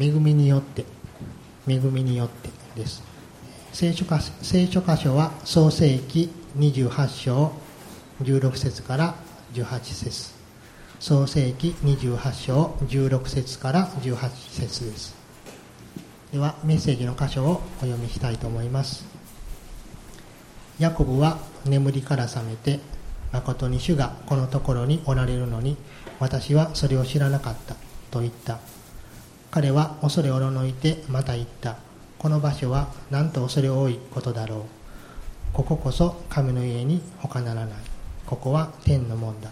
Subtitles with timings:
[0.00, 0.84] 恵みによって
[1.66, 3.02] 恵みによってです。
[3.72, 4.04] 聖書
[4.42, 7.52] 聖書箇所は創世記28章
[8.22, 9.14] 16節から
[9.52, 10.32] 18節。
[11.00, 15.16] 創世記28章16節から18節です。
[16.32, 19.04] ではメッセージの箇所をお読みしたいと思います。
[20.78, 22.78] ヤコブは眠りから覚めて
[23.32, 25.76] 誠に主がこのところにおられるのに
[26.20, 27.74] 私はそれを知らなかった
[28.10, 28.58] と言った。
[29.50, 31.76] 彼は恐れおののいてまた言った。
[32.18, 34.60] この場所はなんと恐れ多いことだろう。
[35.52, 37.78] こここそ神の家に他ならない。
[38.26, 39.50] ここは天の門だ。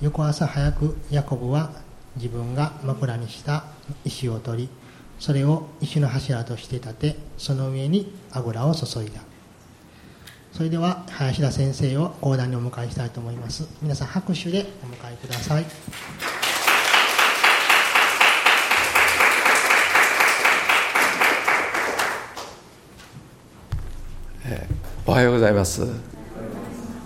[0.00, 1.70] 翌朝早くヤコブは
[2.16, 3.64] 自分が枕にした
[4.04, 4.68] 石を取り
[5.18, 9.20] それを石の柱として立てその上に油を注いだ。
[10.52, 13.68] それでは林田先生を講談にお迎えしたいと思います。
[13.80, 16.37] 皆さん拍手でお迎えください。
[25.08, 25.88] おはようございます、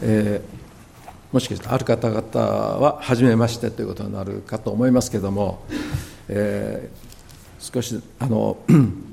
[0.03, 5.65] えー、もしかしてある方々は初めましてということになるかと思いますけれども、
[6.27, 8.57] えー、少しあの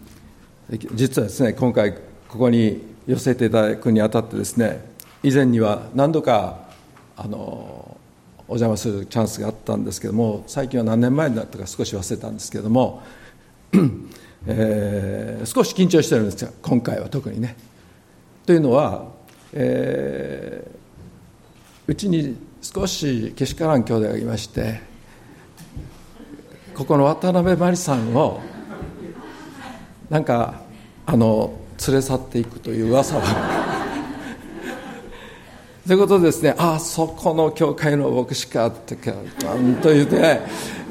[0.96, 1.94] 実はですね今回
[2.28, 4.84] ここに寄せていただくにあたってですね
[5.22, 6.58] 以前には何度か
[7.16, 7.96] あの
[8.48, 13.04] お邪魔するチャンスがあったんですけども最近は何年前になったか少し忘れたんですけども、
[14.48, 17.69] えー、少し緊張してるんですよ今回は特にね。
[18.50, 19.06] というのは、
[19.54, 24.82] えー、うちに少しけしからん兄弟がいまして
[26.74, 28.42] ここの渡辺真理さんを
[30.10, 30.64] なんか
[31.06, 33.22] あの連れ去っていくという噂は
[35.86, 39.12] ということですね、ああ、そこの教会の牧師かってか、
[39.82, 40.40] と言って、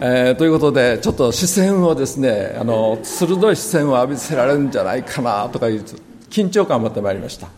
[0.01, 5.85] えー、ということで、ちょっと視線をですね、あの鋭い視線を浴びせられるんじゃないかなとかいう
[6.31, 7.49] 緊張感を持ってまいりました。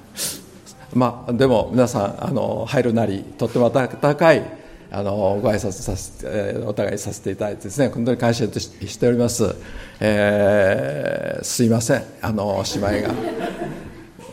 [0.95, 4.43] まあ、でも皆さんあの入るなりとっても温かい
[4.91, 9.55] あのご挨拶させて、お互いさせていただいてですね本当に感謝しております、
[10.01, 12.03] えー、すいません。
[12.21, 13.15] あの姉妹が、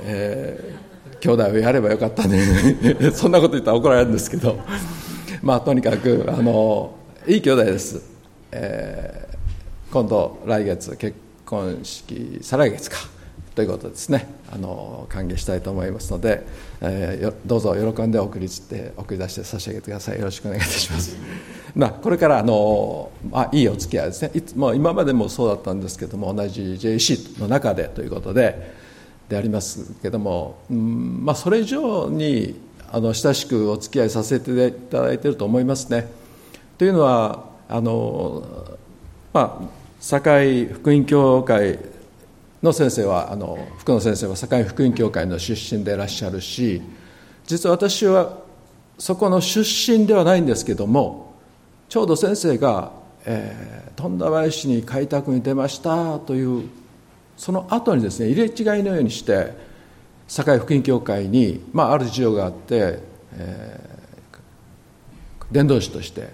[0.04, 2.42] えー、兄弟をやればよかったね。
[3.14, 4.58] そんなこと言ったら怒られるんですけど。
[5.42, 6.96] まあとにかくあの
[7.28, 8.02] いい兄弟です、
[8.52, 11.16] えー、今度来月結
[11.46, 13.17] 婚式再来月か。
[13.58, 14.28] ということですね。
[14.52, 16.46] あの歓迎したいと思いますので、
[16.80, 20.20] えー、どうぞ喜んで送りって送り出して差し上げてください。
[20.20, 21.18] よろしくお願いいたします、
[21.76, 24.30] まあ、これからあの、まあ、いいお付き合いですね。
[24.36, 28.76] いつも今までもそうだったんですけども同じ JC の中でということで
[29.28, 32.60] でありますけども、うんまあ、それ以上に
[32.92, 36.08] あの親しくお付き合いさせていただいていると思いますね。
[36.78, 38.44] というのはあの、
[39.34, 39.68] まあ、
[40.00, 41.80] 堺福音教会
[42.64, 46.82] の先生はあの福野先生は堺福音教会の出身でいらっしゃるし
[47.46, 48.38] 実は私は
[48.98, 51.36] そこの出身ではないんですけども
[51.88, 52.92] ちょうど先生が、
[53.26, 56.68] えー、富田林に開拓に出ましたという
[57.38, 59.54] その後にですね入れ違いのようにして
[60.28, 63.00] 堺福音教会に、まあ、ある事情があって、
[63.34, 66.30] えー、伝道師として、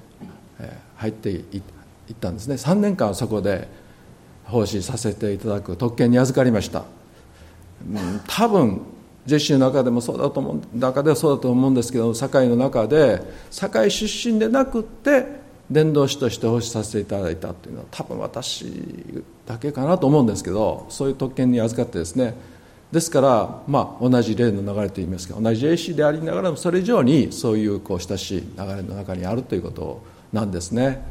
[0.60, 2.56] えー、入っていったんですね。
[2.56, 3.68] 3年間そこで
[4.46, 6.84] 奉仕させていただく特権に預かりました、
[7.90, 8.82] うん、多分
[9.26, 13.22] ジェシーの中でもそうだと思う中ではそうだと思うんですけど堺の中で
[13.52, 18.66] 堺出身でなくって伝道師として奉仕させていただいたというのは多分私
[19.46, 22.34] だけかなと思うんですけどそういう特権に預かってですね。
[22.92, 31.04] ですから、まあ、同じ例の流れといいますか同じ AC でありながらもそれ以上にそういうこう親しい流れの中にあるということなんですね、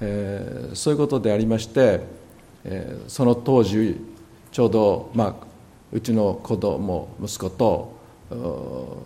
[0.00, 2.00] えー、そういうことでありまして
[3.08, 4.00] その当時
[4.52, 5.46] ちょうど、まあ、
[5.92, 7.96] うちの子供息子と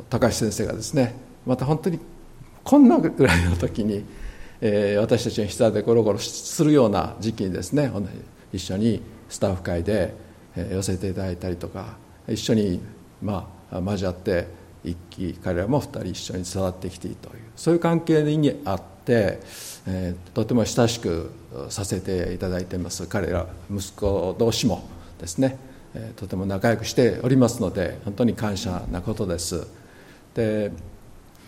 [0.08, 1.14] 高橋先生がですね
[1.46, 1.98] また本当に
[2.64, 4.04] こんなぐらいの時に、
[4.60, 7.90] えー、私たちの膝でゴロゴロするような時期にですね
[8.52, 10.12] 一緒にスタッフ会で、
[10.56, 11.96] 寄せていただいたりとか
[12.28, 12.80] 一緒に、
[13.22, 14.48] まあ、交わって
[14.82, 21.30] 一期彼らも二人一緒に育ってきているというそういう関係にあって、えー、とても親しく
[21.68, 23.06] させていただいています。
[23.06, 25.58] 彼ら息子同士もですね、
[25.94, 29.66] えー、とても仲良くしておりますので本当に感謝なことです。
[30.34, 30.70] で、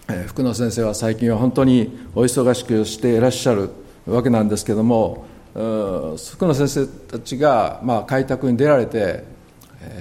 [0.08, 3.70] えー、福野先生は最近は本当にお忙しくしていらっしゃる
[4.06, 5.24] わけなんですけども
[5.54, 9.24] 福野先生たちが、まあ、開拓に出られて、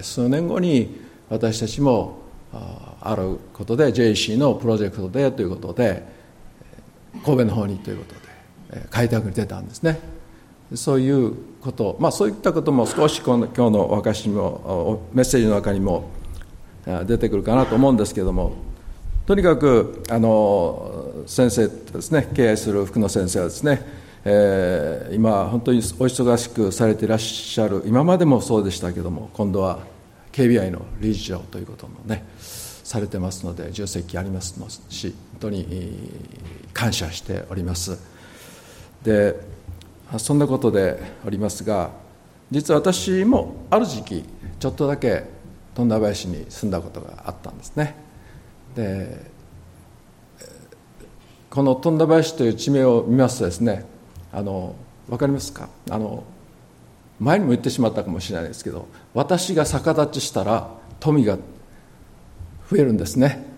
[0.01, 2.21] 数年後に私たちも
[3.01, 6.05] あることで JC のプロジェクトでということで
[7.23, 8.15] 神戸の方にということ
[8.75, 9.99] で開拓に出たんですね。
[10.75, 16.09] そういうこと、まあ、そういったことも少しこの今日のお証もメッセージの中にも
[17.05, 18.53] 出てくるかなと思うんですけども
[19.25, 23.81] とにかくあの先生ですね敬愛する福野先生はですね、
[24.23, 29.79] えー、今本当にお忙しくされていらっしゃる今までもそうでしたけども今度は
[30.31, 34.55] KBI の理事長ということもねされてますので重責あります
[34.89, 35.99] し本当に
[36.73, 37.99] 感謝しております。
[39.03, 39.35] で
[40.17, 41.91] そんなことでおりますが
[42.51, 44.25] 実は私もある時期
[44.59, 45.23] ちょっとだけ
[45.73, 47.95] 富田林に住んだことがあったんですね。
[48.75, 49.31] で
[51.49, 53.85] この富田林という地名を見ますとですね
[54.31, 54.75] あの
[55.07, 55.69] 分かりますか？
[55.89, 56.23] あの
[57.19, 60.69] 前にも言ってしまったかもしれないですけど私が逆立ちしたら
[60.99, 61.37] 富が
[62.69, 63.50] 増えるんですね。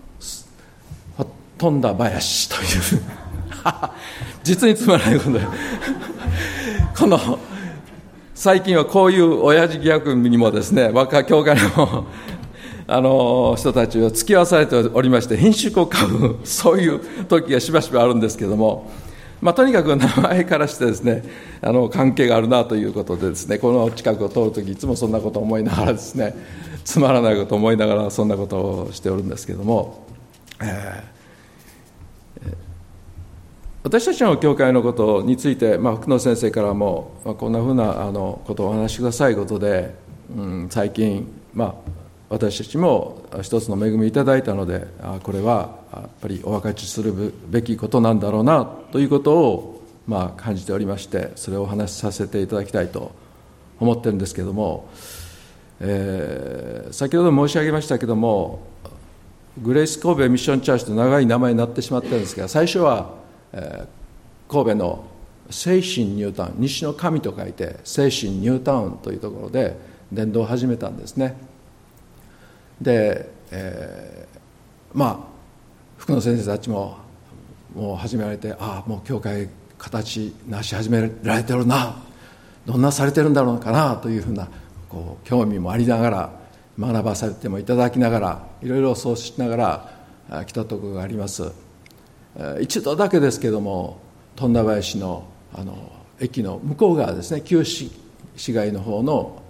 [1.64, 3.02] 富田林という。
[4.44, 5.40] 実につまらないことで
[6.98, 7.40] この
[8.36, 12.06] 最近はこういう親父ギャグにもですね若教会の
[12.86, 18.92] あの人たちを付き合わされておりまして品種を買うそういう時がしばしばあるんですけども、
[19.40, 21.24] まあ、とにかく名前からしてですね
[21.62, 26.36] あの関係があるなということでですねこの近くを通る時いつもそんなことを思いながらですね
[26.84, 30.06] つまらないことを思いながらそんなことをしておるんですけども、
[30.62, 31.13] えー
[33.84, 39.94] 私たちの教会のことについて、まあ、福野先生からも、まあ、こんなふうなあのことをお話しくださいことで、
[40.34, 41.76] うん、最近、まあ、
[42.30, 53.12] 私たちも一つの恵みいただいたのであこれはやっぱりお分かちするべきことなんだろうなということを、まあ、感じておりましてそれをお話しさせていただきたいと
[53.82, 54.88] 思ってるんですけれども、
[55.82, 58.66] えー、先ほど申し上げましたけれども
[59.62, 63.23] グレイス神戸ミッションチャーチと長い名前になってしまったんですが最初は
[64.48, 65.06] 神戸の
[65.50, 69.78] 精神ニュータウン西の神と書いて精神ニュータウンというところで
[70.12, 71.36] 伝道を始めたんですね。
[72.82, 75.18] で、えー、まあ
[75.98, 76.98] 福野先生たちも
[77.76, 82.02] もう始められてああもう教会形なし始められてるな。
[82.66, 84.48] どんなされてるんだろうかなというふうな
[84.88, 86.30] こう興味もありながら
[86.80, 89.90] 学ばされてもいただきながらいろいろそうしなが
[90.30, 91.63] ら来たところがあります。
[92.62, 94.00] 一度だけですけども
[94.36, 97.92] 富田林のあの駅の向こう側ですね旧市
[98.36, 99.42] 市街の方の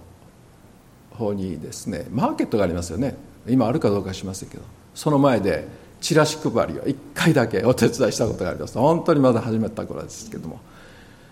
[1.10, 3.14] 方にですねマーケットがありますよね。
[3.46, 4.62] 今あるかどうかしませんけど
[4.94, 5.66] その前で
[6.00, 8.76] チラシ配りを1回だけお手伝いしたことがあります。
[8.76, 10.60] 本当にまだ始めた頃ですけども、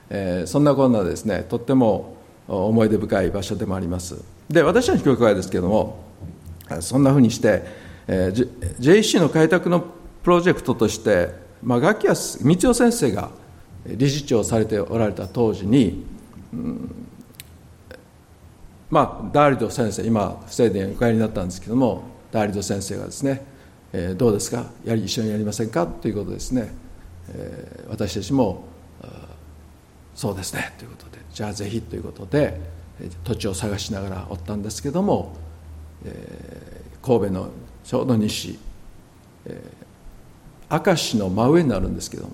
[0.08, 2.16] えー、そんなこんなですねとっても
[2.48, 4.22] 思い出深い場所でもあります。
[4.48, 6.04] で私たち教会ですけども
[6.80, 7.62] そんなふうにして、
[8.06, 9.84] えー、JC の開拓の
[10.22, 13.30] プロジェクトとしてまあ、ガキヤ光代先生が
[13.86, 16.04] 理事長されておられた当時に、
[16.52, 17.06] うん、
[18.90, 23.44] まあ、ダーリド先生今不正殿にお帰りになったんですけどもダーリド先生がですね、
[23.92, 24.66] えー、どうですか？
[24.84, 25.86] やり一緒にやりませんか？
[25.86, 26.74] ということですね、
[27.28, 28.64] えー、私たちも
[30.14, 30.72] そうですね。
[30.78, 32.60] ということでじゃあぜひということで
[33.22, 35.34] 土地を探しながらおったんですけども、
[36.04, 37.50] えー、神戸の
[37.84, 38.58] ちょうど西、
[39.46, 39.91] えー
[40.72, 42.32] 明石の真上になるんですけども。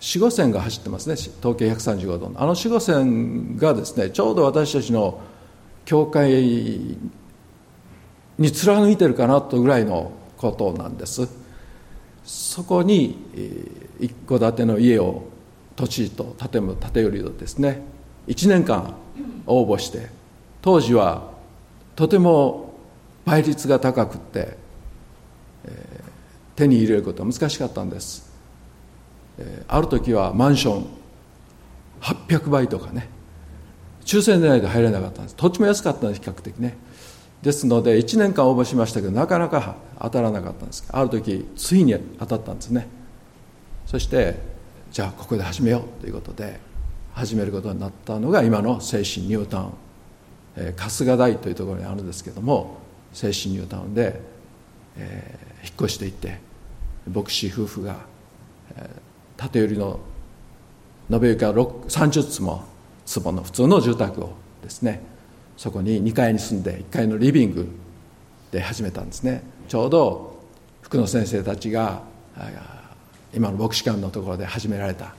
[0.00, 1.16] 四五線が走ってますね。
[1.16, 2.40] 東経135度の。
[2.40, 5.20] あの四五線がですねちょうど私たちの
[5.84, 6.30] 教会
[8.38, 11.28] に貫いてるかなとぐらいのことなんです。
[12.24, 13.16] そこに
[14.00, 15.24] 一戸建ての家を
[15.74, 17.82] 土地と建む建売りをですね。
[18.28, 18.94] 1年間
[19.46, 20.08] 応募して
[20.60, 21.30] 当時は
[21.96, 22.74] とても
[23.24, 24.56] 倍率が高くって、
[26.56, 27.24] 手に入れること。
[27.24, 28.30] は難しかったんです、
[29.38, 31.02] えー、ある時はマンション。
[32.02, 33.08] 800倍とかね。
[34.04, 35.36] 抽選でないと入れなかったんです。
[35.36, 36.76] 土地も安かったんです比較的ね。
[37.42, 40.84] ですので1年間応募しましたけどなかなか当たらなかったんです。
[40.90, 42.88] ある時ついに当たったんですね。
[43.86, 44.36] そして
[44.90, 46.60] じゃあここで始めようということで
[47.14, 49.72] 始めることになったのが今の精神ニュータウン、
[50.56, 52.78] えー、春日台というところにあるんですけども
[53.12, 54.20] 精神ニュータウンで、
[54.96, 56.38] えー引っ越していって
[57.10, 57.96] 牧師夫婦が
[59.36, 60.00] 縦寄りの
[61.10, 62.64] 延べ床30坪
[63.04, 65.02] 坪の普通の住宅をですね
[65.56, 67.68] そこに2階に住んで1階のリビング
[68.50, 69.42] で始めたんですね。
[69.68, 70.42] ちょうど
[70.82, 72.02] 福野先生たちが
[73.32, 75.14] 今の牧師館のところで始められた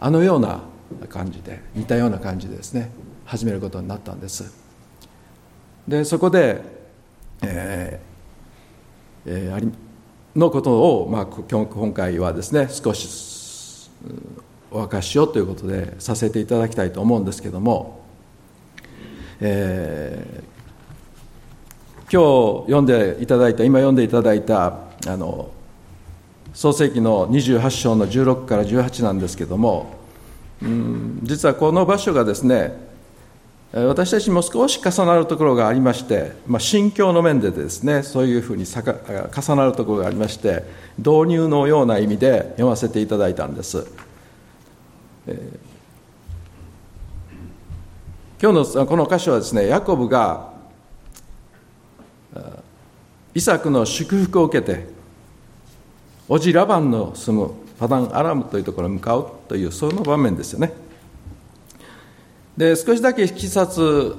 [0.00, 0.60] あのような
[1.08, 2.90] 感じで似たような感じでですね
[3.24, 4.52] 始めることになったんです。
[5.86, 6.60] でそこで、
[7.42, 9.72] えーえー、
[10.36, 13.90] のことを、まあ、今回はですね少し
[14.70, 18.00] お明かしをということでさせていただきたいと思うんですけども、
[19.40, 25.50] えー、今日読んでいただいた今読んでいただいたあの
[26.54, 29.94] 創世記の28章の16から18なんですけども、
[30.62, 32.91] うん、実はこの場所がですね
[33.72, 38.82] 私たちも少し重なるところがありまして、まあ、心境の面でですねそういうふうに重
[39.56, 40.62] なるところがありまして
[40.98, 43.86] 導入のような意味で読ませていただいたんです、
[45.26, 50.52] えー、今日のこの箇所はですねヤコブが
[53.34, 54.86] イサクの祝福を受けて
[56.28, 60.91] おじラバンの住むパダンアラムというところに向かうというその場面ですよね。
[62.56, 64.16] で少しだけいきさつ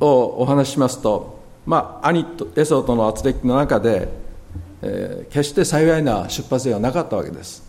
[0.00, 4.08] をお話ししますと、まあ、兄とエソとの圧力の中で、
[4.82, 7.66] えー、決して幸いな出発ではなかったわけです。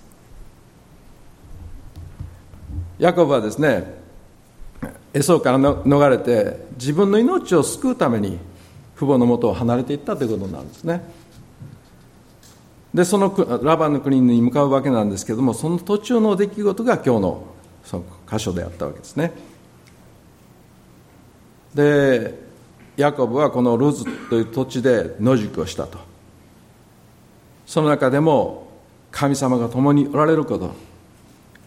[2.98, 3.98] ヤコブはですね
[5.14, 8.38] エソから逃れて自分の命を救うために
[8.98, 11.02] 父母のもとを離れていったということなんですね。
[12.94, 17.44] でそのラバンの国に向かうわけなんですけれどもその途中の出来事が今日の
[17.86, 19.32] その箇所であったわけですね。
[21.74, 22.34] で
[22.98, 26.10] ヤコブはこのルズという土地で野宿をしたと。
[27.66, 28.68] その中でも
[29.12, 30.74] 神様が共におられること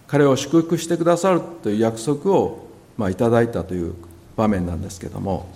[0.09, 2.67] 彼を祝福してくださるという約束を、
[2.99, 3.95] まあ、いただいたという
[4.37, 5.49] 場面なんですけれども、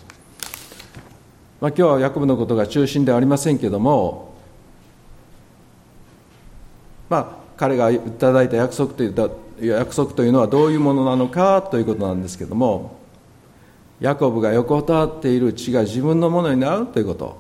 [1.61, 4.35] まあ、今日はヤコブのことが中心ではありませんけれども
[7.09, 12.96] まあ彼がいただいた約束という約束というのはどういうものなのかということなんですけれども
[14.01, 17.37] ヤコブが横たわっている地が自分のものになるということ。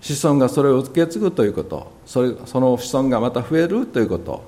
[0.00, 1.92] 子孫がそれを受け継ぐということ。
[2.06, 4.42] それその子孫がまた増えるということ。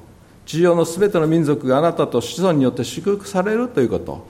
[0.46, 4.26] 地上のすべての民族があなたと子孫によって祝福されるということ。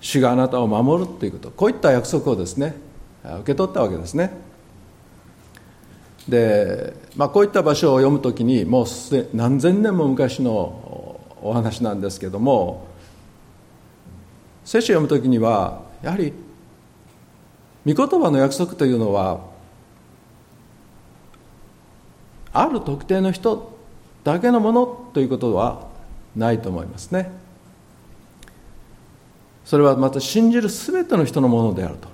[0.00, 1.50] 主があなたを守るということ。
[1.50, 2.76] こういった約束をですね
[3.24, 4.46] 受け取ったわけですね。
[6.28, 8.86] で、まあ、こういった場所を読むときにもう
[9.34, 12.88] 何千年も昔のお話なんですけども
[14.64, 16.32] 聖書を読むときにはやはり
[17.84, 19.40] 御言葉の約束というのは
[22.52, 23.76] ある特定の人
[24.22, 25.88] だけのものということは
[26.36, 27.32] ないと思いますね。
[29.64, 32.08] それはまた信じる全ての人のものであると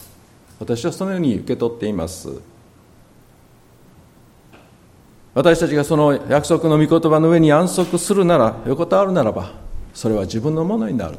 [0.58, 2.30] 私はそのように受け取っています。
[5.34, 9.52] 私たちがその約束の御言葉の上に安息するなら横たわるならば
[9.92, 11.18] それは自分のものになる。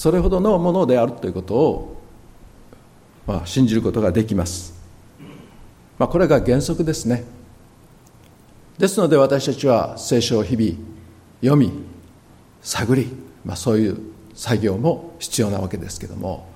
[0.00, 2.00] それほどのものであるということを、
[3.26, 4.72] まあ、信じることができます、
[5.98, 7.24] まあ、これが原則ですね。
[8.78, 10.72] ですので私たちは聖書を日々
[11.42, 11.70] 読み
[12.62, 13.12] 探り、
[13.44, 13.98] まあ、そういう
[14.32, 16.48] 作業も必要なわけですけども、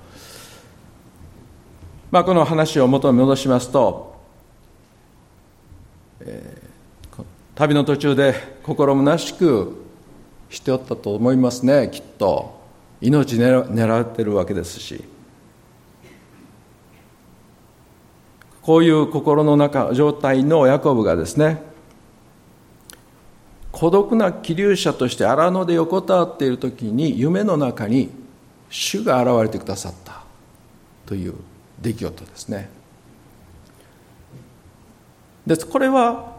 [2.09, 4.23] まあ、この話を元に戻しますと、
[6.21, 7.23] えー、
[7.53, 8.33] 旅の途中で
[8.63, 9.85] 心虚しく
[10.49, 12.54] しておったと思いますねきっと。
[13.07, 15.03] 命狙ってるわけですし。
[18.61, 21.61] こういう心の中状態のヤコブがですね
[23.71, 28.09] 孤独な気流者として荒野で横たわっている時に夢の中に
[28.71, 30.23] 主が現れてくださった。
[31.05, 31.35] という
[31.79, 32.69] 出来事ですね。
[35.45, 36.33] ですこれは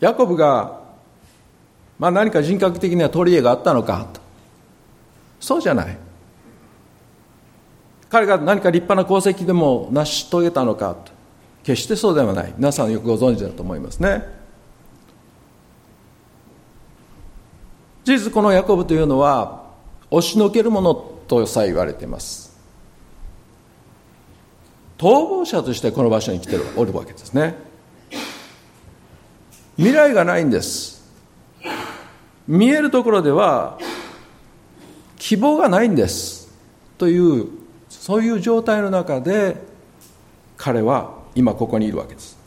[0.00, 0.80] ヤコブが、
[1.98, 4.27] まあ、何か人格的には取り柄があったのかと。
[5.40, 5.98] そうじゃない。
[8.10, 10.96] 彼が何か立派な功績でも成し遂げたのか。
[11.62, 12.54] 決してそうではない。
[12.56, 14.22] 皆さんよくご存知だと思いますね。
[18.04, 19.66] 事実このヤコブというのは
[20.10, 22.56] 押しのけるものとさえ言われています。
[24.96, 27.56] 逃亡者としてこの場所に来ておるわけですね。
[29.76, 31.06] 未来がないんです。
[32.48, 33.78] 見えるところでは
[35.18, 36.48] 希望がないんです。
[36.96, 37.48] という
[37.88, 39.56] そういう状態の中で
[40.56, 42.38] 彼は今ここにいるわけです。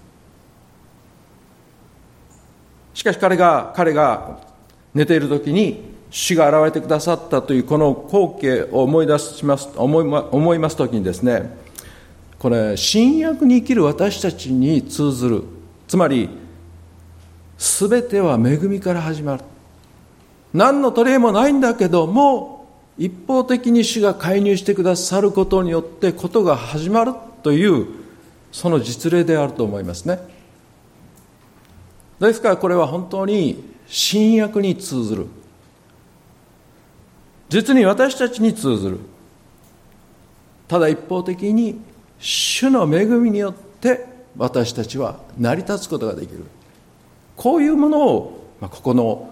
[2.93, 4.39] しかし彼が彼が
[4.93, 11.57] 寝ている時に死が現れてくださったというこの光景を思い出します思い思います時にですね
[12.37, 15.43] これ新約に生きる私たちに通ずる
[15.87, 16.29] つまり
[17.57, 19.43] 全ては恵みから始まる。
[20.53, 22.60] 何の取り柄もないんだけども
[22.97, 27.87] 一方的に主が介入してくださることによってことが始まるという
[28.51, 30.19] その実例であると思いますね。
[32.19, 35.27] ですからこれは本当に新約に通ずる。
[37.49, 38.99] 実に私たちに通ずる。
[40.67, 41.81] ただ一方的に
[42.19, 44.05] 主の恵みによって
[44.37, 46.45] 私たちは成り立つことができる。
[47.35, 49.29] こういうものをここの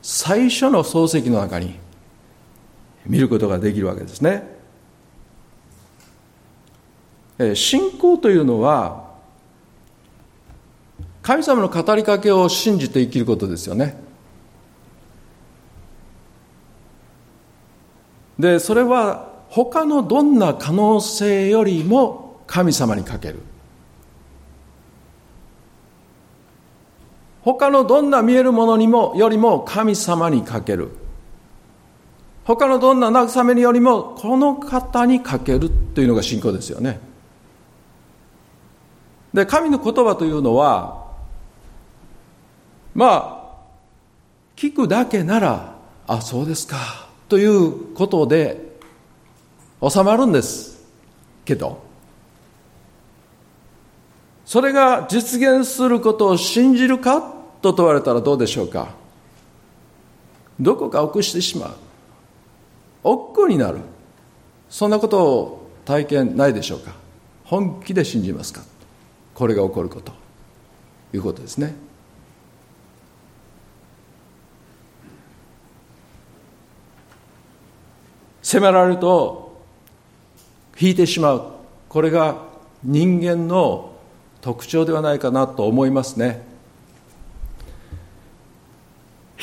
[0.00, 1.78] 最初の漱石の中に
[3.06, 4.58] 見ることができるわけですね。
[7.54, 9.08] 信仰というのは
[11.22, 13.96] 神様の語りかけを信じて生きることですよね。
[18.38, 23.40] でそれは他のどんな可能性よりも神様にかける。
[27.42, 30.90] 他のどんな見えるものにもよりも神様にかける。
[32.44, 37.00] 他のどんな慰めよりもこの方にかけるというのが信仰ですよね。
[39.32, 41.06] で神の言葉というのは
[42.94, 43.40] まあ
[44.56, 45.74] 聞くだけなら
[46.06, 48.76] あそうですかということで
[49.80, 50.84] 収まるんです
[51.44, 51.82] けど
[54.44, 57.22] それが実現することを信じるか
[57.62, 58.88] と問われたらどうでしょうか。
[60.58, 61.70] どこか臆してしまう。
[63.02, 63.78] 億劫になる。
[64.68, 66.94] そんなことを体験ないでしょうか。
[67.44, 68.62] 本気で信じますか。
[69.34, 70.12] これが起こること。
[71.12, 71.74] いうことですね。
[78.42, 79.60] 迫られると
[80.78, 81.52] 引いてしまう。
[81.88, 82.44] これが
[82.82, 83.92] 人間の
[84.40, 86.49] 特徴ではないかなと思いますね。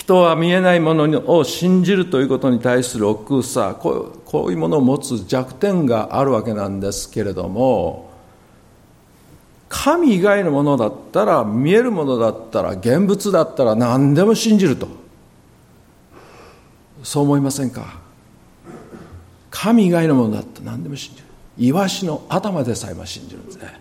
[0.08, 8.10] 人は見えないものを信じるということに対する億劫さこうこういうものを持つ弱点があるわけなんですけれども
[9.68, 14.88] 神以外のものだったら見えるものだったら現物だったら何でも信じると。
[17.04, 18.00] そう思いませんか？
[19.52, 21.28] 神以外のものだったら何でも信じる。
[21.58, 23.78] イワシの頭でさえも信じるんですね。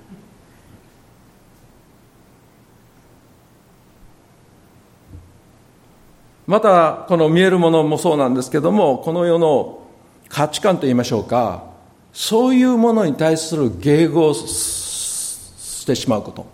[6.47, 9.83] またこの見えるものもそうなんですけどもこの世の
[10.29, 11.65] 価値観といいましょうか
[12.13, 16.47] そういうものに対する迎合してしまうこと。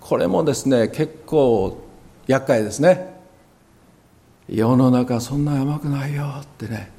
[0.00, 1.78] これもですね結構
[2.26, 3.16] 厄介ですね。
[4.48, 6.90] 世の中そんな甘くないよってね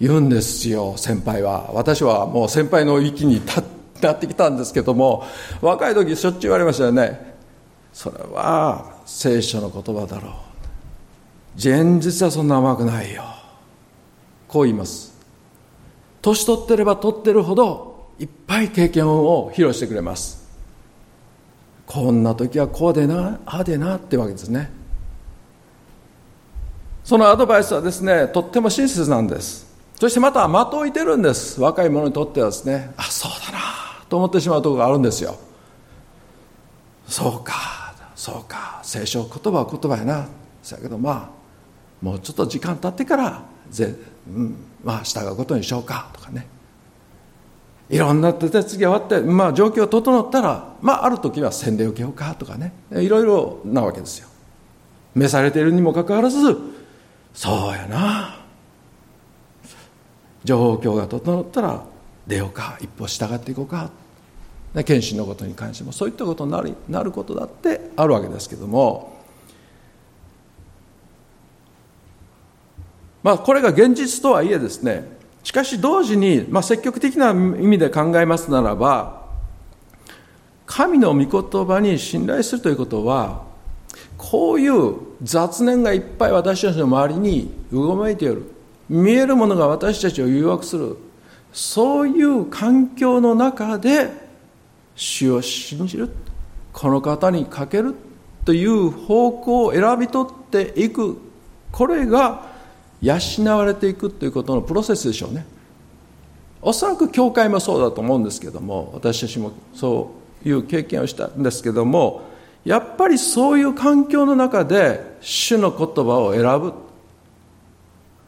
[0.00, 1.70] 言うんですよ先輩は。
[1.72, 3.60] 私はもう先輩の域に立
[4.06, 5.24] ってきたんですけども
[5.60, 7.36] 若い時しょっちゅう言われましたよね。
[7.92, 10.45] それは聖書の言葉だろう。
[11.56, 13.24] 現実はそんな甘くないよ。
[14.46, 15.16] こう言います。
[16.20, 20.46] 年取ってれば取ってるほどいっぱい経験を披露してくれます。
[21.86, 24.70] こんな時はこうでなああでなってわけですね。
[27.04, 29.66] そのアドバイスはですねとっても親切なんです。
[29.98, 31.60] そしてまた的を置いてるんです。
[31.60, 33.58] 若い者にとってはですねあそうだな
[34.08, 35.38] と思ってしまうところがあるんですよ。
[37.06, 40.28] そうかそうか聖書言葉は言葉やな。
[40.68, 41.36] だけどまあ
[42.02, 43.94] もうちょっと時間経ってからぜ、
[44.28, 46.46] うん、まあ従うことにしようかとかね。
[47.88, 52.72] いろんな手続きが終わって、まあ、状況が整ったら、まあ、ある時は洗礼を受けようかとかね。
[52.90, 54.28] いろいろなわけですよ。
[55.14, 56.56] 召されているにもかかわらず
[57.32, 58.40] そうやな。
[60.44, 61.84] 状況が整ったら
[62.26, 63.90] 出ようか一歩従っていこうか。
[64.84, 69.15] 献身のことに関してもそういったことになるなることだってあるわけですけども。
[73.26, 75.04] まあこれが現実とはいえですね
[75.42, 79.26] しかし同時に、まあ、積極的な意味で考えますならば
[80.64, 83.42] 神の御言葉に信頼するということは
[84.16, 88.44] こういう雑念がいっぱい私たちの周りにうごめいている
[88.88, 90.96] 見えるものが私たちを誘惑する
[91.52, 94.08] そういう環境の中で
[94.94, 96.10] 主を信じる
[96.72, 97.96] この方にかける
[98.44, 101.18] という方向を選び取っていく。
[101.72, 102.55] これが
[103.02, 103.18] 養
[103.56, 105.46] われていくということのプロセスでしょうね。
[106.62, 110.10] おそらく教会もそうだと思うんですけども私たちもそ
[110.44, 112.22] ういう経験をしたんですけども
[112.64, 116.72] やっぱりそういう環境の中で主の言葉を選ぶ。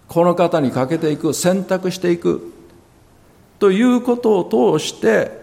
[0.06, 2.52] この方にかけていく選択していく。
[3.58, 5.42] ということを通して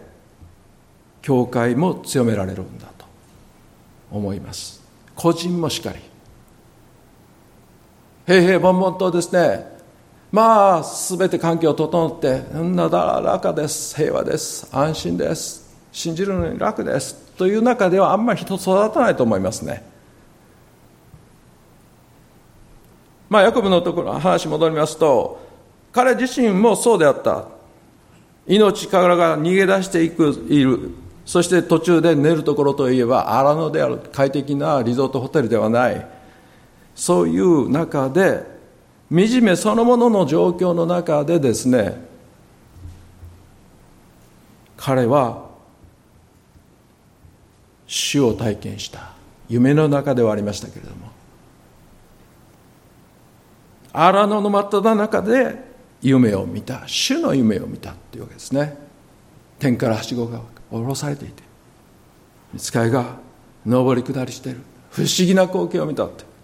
[1.22, 3.06] 教会も強められるんだと
[4.10, 4.82] 思います。
[5.16, 6.00] 個人もしかり。
[8.26, 9.76] 平々凡々とですね。
[10.32, 13.96] まあ全て環境整ってなだらかです。
[13.96, 14.68] 平和です。
[14.76, 15.76] 安心です。
[15.92, 17.16] 信じるのに楽です。
[17.38, 19.86] という中ではあんまり人育たないと思いますね。
[23.30, 25.40] まあ、ヤコブのところ話戻りますと
[25.92, 27.46] 彼自身もそうであった。
[28.48, 30.92] 命からが逃げ出していくいる。
[31.26, 34.00] そして途中で寝るところといえば荒野である。
[34.12, 36.15] 快適なリゾートホテルではない。
[36.96, 38.44] そういう中で
[39.12, 42.04] 惨めそのものの状況の中でですね
[44.78, 45.46] 彼は
[47.88, 49.12] 死を体験した。
[49.48, 51.12] 夢の中ではありましたけれども。
[53.94, 55.64] 荒野の真っ只中で
[56.02, 56.84] 夢を見た。
[56.88, 58.78] 主の夢を見たというわけですね。
[59.60, 61.42] 天からはしごが下ろされていて
[62.54, 63.18] 見つかいが
[63.66, 64.62] 上り下りしている。
[64.92, 66.35] 不思議な光景を見たって。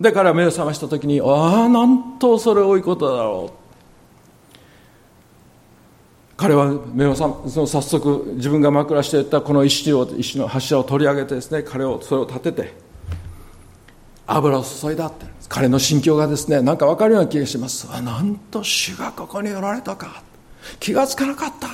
[0.00, 3.58] で彼は目を覚ました時にああなんとそれ多いことだろう。
[6.36, 12.74] 彼は目をさその早速自分が枕していたこの石を石の柱を取り上げてですね彼をそれを立てて
[14.24, 17.88] 油を注いだって彼の心境がですねなんか分かるような気がします。
[17.90, 20.22] あなんと主がここにおられたか。
[20.78, 21.68] 気がつかなかった。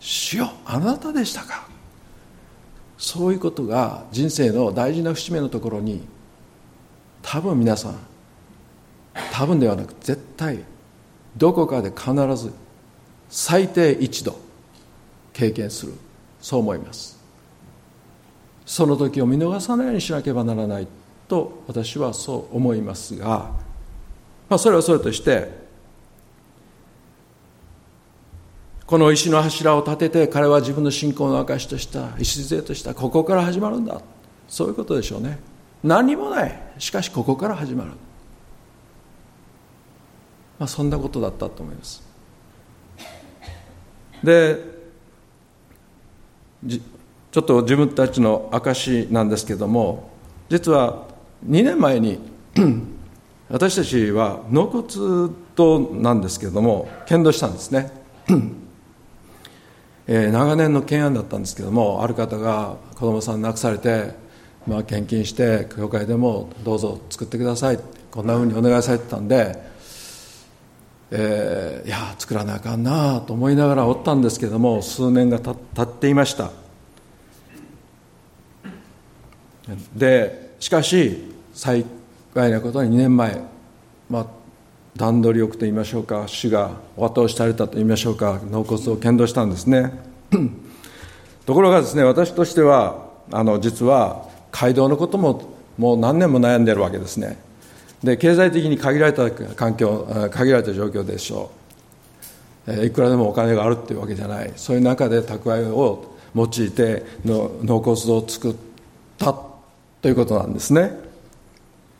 [0.00, 1.68] 主よあなたでしたか。
[2.96, 6.04] そういうことが人生の大事な節目のところに
[7.30, 7.98] 多分皆さん
[9.32, 10.60] 多分ではなく絶対
[11.36, 12.54] どこかで必ず
[13.28, 14.38] 最低一度
[15.34, 15.92] 経験する。
[16.40, 17.18] そう思います。
[18.64, 20.88] その時を見逃さないようにしなければならない
[21.28, 23.50] と私はそう思いますが、
[24.48, 25.50] まあ、それはそれとして
[28.86, 34.00] この石の柱を立てて彼は自分の信仰の証とした礎としたここから始まるんだ。
[34.48, 35.38] そういうことでしょうね。
[35.82, 36.62] 何もない。
[36.78, 37.90] しかしここから始まる、
[40.58, 42.02] まあ、そんなことだったと思います。
[44.22, 44.78] で
[47.30, 50.10] ちょっと自分たちの証なんですけども
[50.48, 51.06] 実は
[51.46, 52.18] 2年前に
[53.48, 57.92] 私たちは納骨堂なんですけども剣道したんですね、
[60.08, 64.14] えー、長年の懸案だったんですけどもある方が子供さん亡くされて、
[64.68, 67.78] まあ、献金して教会でもどうぞ作ってください。
[68.10, 69.68] こんなふうにお願いされてたんで
[71.10, 76.50] えー、いや作らなあかんなと思いながらおったんですけども数年がた経っていました。
[79.94, 81.84] でしかし幸
[82.36, 83.42] いなことに2年前、
[84.08, 84.26] まあ、
[84.96, 89.92] 段取りよくと言いましょうか主がお後をされたと言いましょうか納骨を剣道したんですね。
[91.46, 94.27] ところがですね私としてはあの実は
[94.60, 97.38] 街道のことももう何年も悩んでるわけですね。
[98.02, 101.50] で経済的に限られた環境限られた状況でしょ
[102.66, 102.84] う。
[102.84, 104.52] いくらでもお金があるっていうわけじゃない。
[104.56, 108.54] そういう中で蓄えを用いて納骨堂を作っ
[109.16, 109.34] た
[110.02, 110.92] ということなんですね。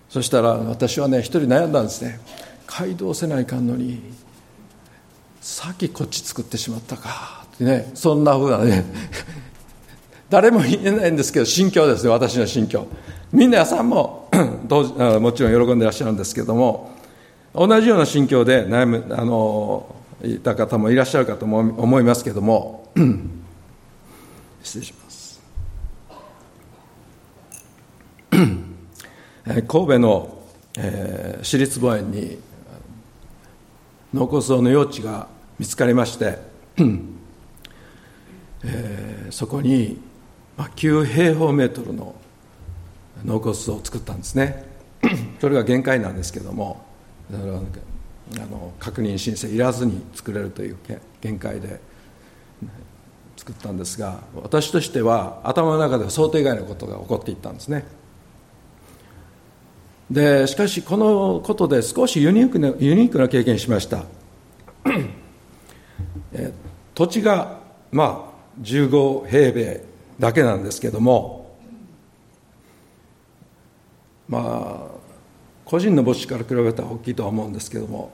[0.09, 2.21] そしたら私はね一人悩んだんですね。
[2.67, 4.03] 街道せないかんのに
[5.41, 7.47] さっきこっち作ってしまったか。
[7.55, 8.85] ってねそんなふうなね
[10.31, 12.11] 誰も言えないんですけど心境ですね。
[12.11, 12.87] 私の心境。
[13.33, 14.29] 皆さんも
[14.69, 16.95] もちろん喜んでいらっしゃるんですけども
[17.55, 22.91] 同じような心境で悩むあのいた方もいらっしゃるかと思いますけども
[24.63, 25.41] 失礼します。
[29.49, 30.43] 神戸の、
[30.77, 32.39] えー、私立墓園に
[34.13, 36.39] 納骨堂の用地が見つかりまして、
[38.65, 40.08] えー、そこに、
[40.65, 42.15] 9平方メートルの
[43.25, 44.65] 納骨堂を作ったんですね。
[45.41, 46.85] それが限界なんですけども
[47.33, 50.77] あの確認申請いらずに作れるという
[51.21, 51.81] 限界で
[53.37, 57.85] 作ったんですが私としては頭の中では想定外のことが起こっていったんですね。
[60.11, 64.05] でしかしこのことで少しユニークなユニークな経験しました。
[66.33, 66.53] え
[66.95, 67.59] 土地が
[67.93, 69.88] まあ15平米。
[70.19, 71.57] だけなんですけども
[74.29, 74.99] まあ
[75.65, 78.11] 個人の墓地から比べたら大きいとは思うんですけども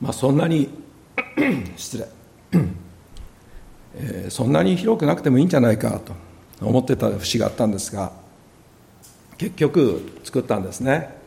[0.00, 0.70] まあそんなに
[1.76, 2.08] 失礼、
[3.96, 6.14] えー、そんなに広くなくてもいいんじゃないかと
[6.64, 8.12] 思ってた節があったんですが
[9.36, 11.18] 結局作ったんですね。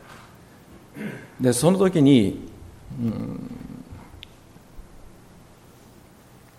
[1.40, 2.48] でその時に、
[3.00, 3.50] うん、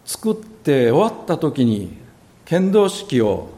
[0.06, 1.98] 作って終わった時に
[2.46, 3.50] 剣道式を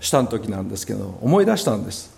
[0.00, 2.16] した時なんですけど思い出したんです。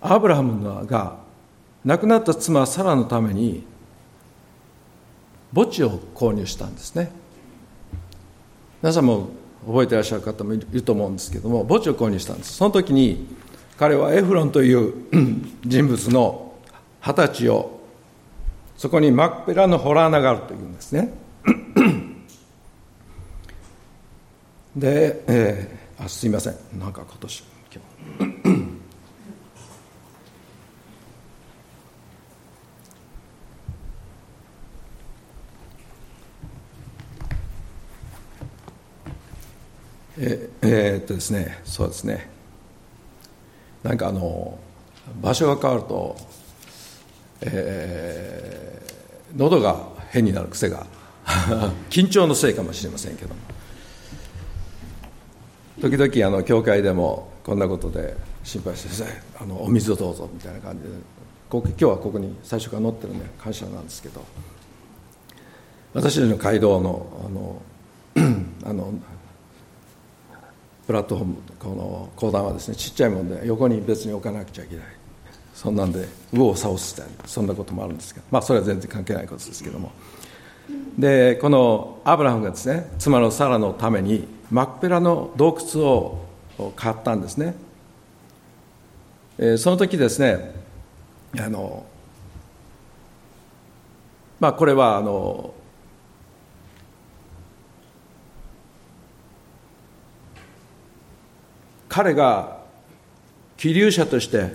[0.00, 1.18] アブラハムが
[1.84, 3.64] 亡くなった妻サラのために
[5.54, 7.10] 墓地を購入したんですね。
[8.82, 9.28] 皆さんも
[9.66, 12.54] 覚えていらっしゃる方もいると思うんですけども墓地を購入したんです。
[12.54, 13.26] その時に
[13.78, 14.94] 彼はエフロンという
[15.66, 16.54] 人物の
[17.00, 17.79] 二十歳を
[18.80, 21.12] そこにマッペラのホラー穴があるというんですね。
[24.74, 26.54] で、えー、あすいません。
[26.78, 27.44] なんか今年。
[27.70, 28.60] 今日
[40.18, 41.60] ええー、っとですね。
[41.64, 42.30] そうですね。
[43.82, 44.58] なんかあの
[45.20, 46.16] 場所が変わると、
[47.42, 50.86] えー、喉が変になる癖が
[51.90, 53.34] 緊張のせいかもしれませんけど
[55.80, 59.04] 時々あの教会でもこんなことで心配して
[59.40, 60.88] あのお水をどうぞみたいな感じで
[61.50, 64.20] 今日はここに最初から載ってるね感謝なんですけど。
[65.92, 67.62] 私たちの街道のあの
[68.64, 68.92] あの
[70.86, 74.84] プラットフォームこの講談はですねちっちゃいもんで横に別に置かなくちゃいけない。
[75.54, 79.92] そんなんで右往左往したりそんなこともあるんですがまあそれは全然関係ないことですけども。
[80.98, 86.26] でこのアブラハムがですね妻のサラのためにマッペラの洞窟を
[86.76, 87.54] 買ったんですね、
[89.38, 90.54] え、その時ですね
[91.38, 91.86] あの
[94.38, 95.54] まあこれはあの
[101.88, 102.60] 彼が
[103.56, 104.52] 気流者として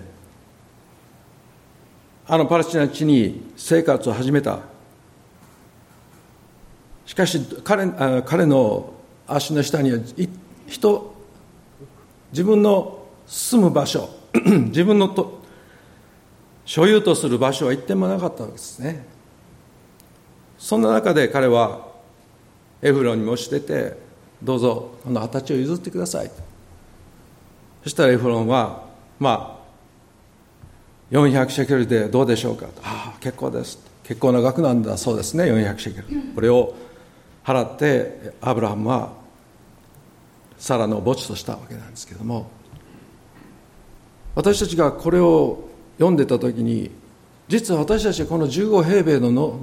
[2.28, 4.60] あのパレスチナ地に生活を始めた。
[7.06, 7.88] しかし彼
[8.24, 8.94] 彼の
[9.28, 10.00] 足の下には
[10.68, 11.16] 人
[12.32, 14.10] 自分の住む場所
[14.68, 15.40] 自分のと
[16.66, 19.06] 所有とする場所は一点もなかったわけですね。
[20.58, 21.88] そんな中で彼は
[22.82, 23.98] エフロンに申し出て
[24.42, 26.32] どうぞこの二十歳を譲ってください
[27.84, 28.84] そしたらエフロンは、
[29.20, 29.55] まあ、
[31.12, 32.66] 400シェケルでどうでしょうか？
[32.68, 33.80] とああ、結構です。
[34.04, 36.22] 結構な額なんだそうですね、400シェケル。
[36.34, 36.76] これを
[37.44, 39.14] 払って、アブラハムは
[40.58, 42.50] サラの墓地としたわけなんですけども、
[44.36, 46.92] 私たちがこれを読んでた時に、
[47.48, 49.60] 実は私たちはこの15平米のの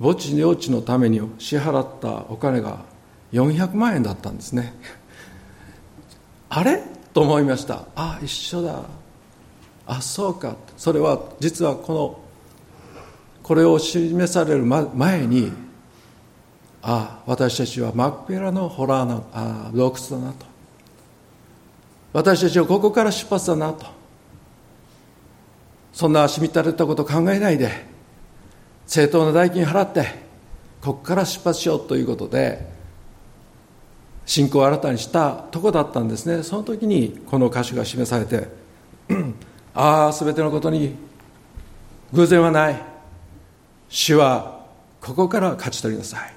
[0.00, 2.84] 墓地領地のために支払ったお金が
[3.32, 4.74] 400万円だったんですね。
[6.50, 6.82] あれ？
[7.12, 8.82] と思いましたああ一緒だ
[9.90, 10.54] あそうか。
[10.76, 12.20] それは実はこの
[13.42, 15.52] これを示される前に
[16.80, 20.46] あ私たちはマッペラのホラーのあ洞窟だなと。
[22.12, 23.84] 私たちはここから出発だなと。
[25.92, 27.68] そんなしみたれたこと考えないで
[28.86, 30.06] 正当な代金払って
[30.80, 32.64] ここから出発しようということで
[34.24, 36.44] 信仰を新たにしたとこだったんですね。
[36.44, 38.48] その時にこの歌詞が示されて
[39.74, 40.94] ああ全てのことに
[42.12, 42.82] 偶然はない。
[43.88, 44.66] 主は
[45.00, 46.34] ここから勝ち取りなさい。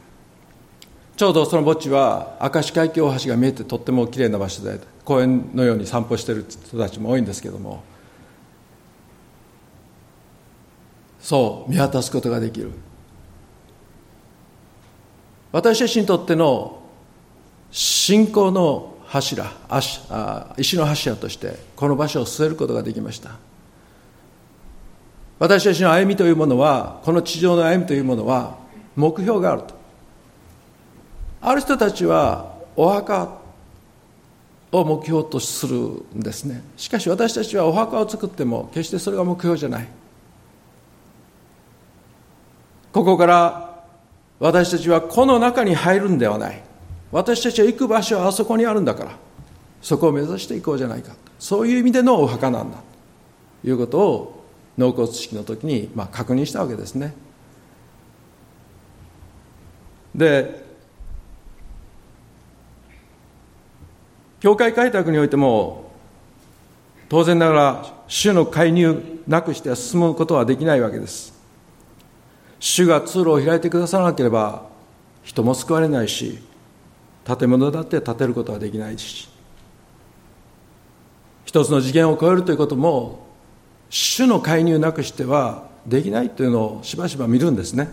[1.15, 7.84] ちょうどその墓地は明石海峡大橋が見えてとってもきれいな場所で公園のように散歩している人たちも多いんですけども
[11.19, 12.72] そう見渡すことができる。
[15.52, 16.82] 私たちにとっての
[17.69, 19.45] 信仰の柱
[20.58, 23.38] 石の柱としてこの場所を据えることができました。
[25.38, 28.58] 私たちの歩みというものはこの地上の歩みというものは
[28.95, 29.76] 目標があると。
[31.41, 33.38] ある人たちはお墓
[34.71, 36.63] を目標とするんですね。
[36.76, 39.88] しかし私たちはお墓を作っても決してそれが目標じゃない。
[42.91, 43.84] ここから
[44.39, 46.63] 私たちはこの中に入るんではない。
[47.13, 49.12] 私たちは行く場所はあそこにあるんだから。
[49.84, 51.13] そこを目指していこうじゃないか。
[51.38, 52.78] そういう意味でのお墓なんだ。
[53.62, 54.45] ということを
[54.78, 57.13] 納骨式の時にまあ確認したわけですね。
[60.15, 60.63] で
[64.39, 65.91] 教会開拓においても
[67.10, 71.34] 当然ながら主の介入なくしては進むことはできないわけです。
[72.60, 74.65] 主が通路を開いてくださらなければ
[75.23, 76.39] 人も救われないし
[77.26, 79.30] 建物だって建てることはできないし
[81.46, 83.28] 一つの次元を超えるということも
[83.90, 87.90] 主の介入なくしてはできないというのをしばしば見るんですね。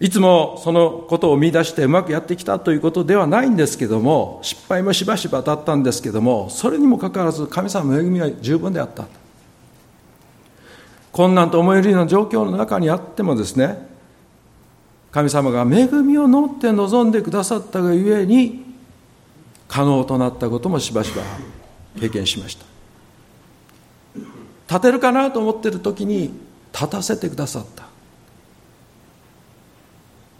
[0.00, 9.06] いつもそのことを見出してうまくやってきたということではないんですけども失敗もしばしば当たったんですけどもそれにもかかわらず神様の恵みは十分であった。
[11.10, 13.87] 困難と思えるような状況の中にあってもですね
[15.10, 18.64] 神様が恵みを乗って望んでくださったがゆえに
[19.66, 21.22] 可能となったこともしばしば
[22.00, 22.64] 経験しました。
[24.68, 26.30] 立てるかなと思っている時に
[26.72, 27.86] 立たせてくださった。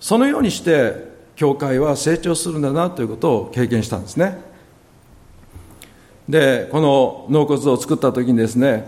[0.01, 4.39] そのようにして教会は成長するんだなということを経験したんですね。
[6.29, 8.87] でこの納骨を作った時にですね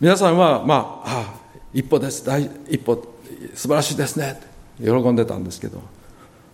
[0.00, 1.40] 皆さんはまああ
[1.72, 2.24] 一歩です。
[2.24, 3.13] 大一歩
[3.54, 4.40] 素晴らしいですね。
[4.78, 5.82] 喜んでたんですけど。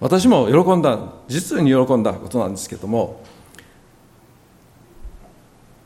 [0.01, 0.99] 私も喜んだ
[1.29, 3.23] 実に喜んだことなんですけども。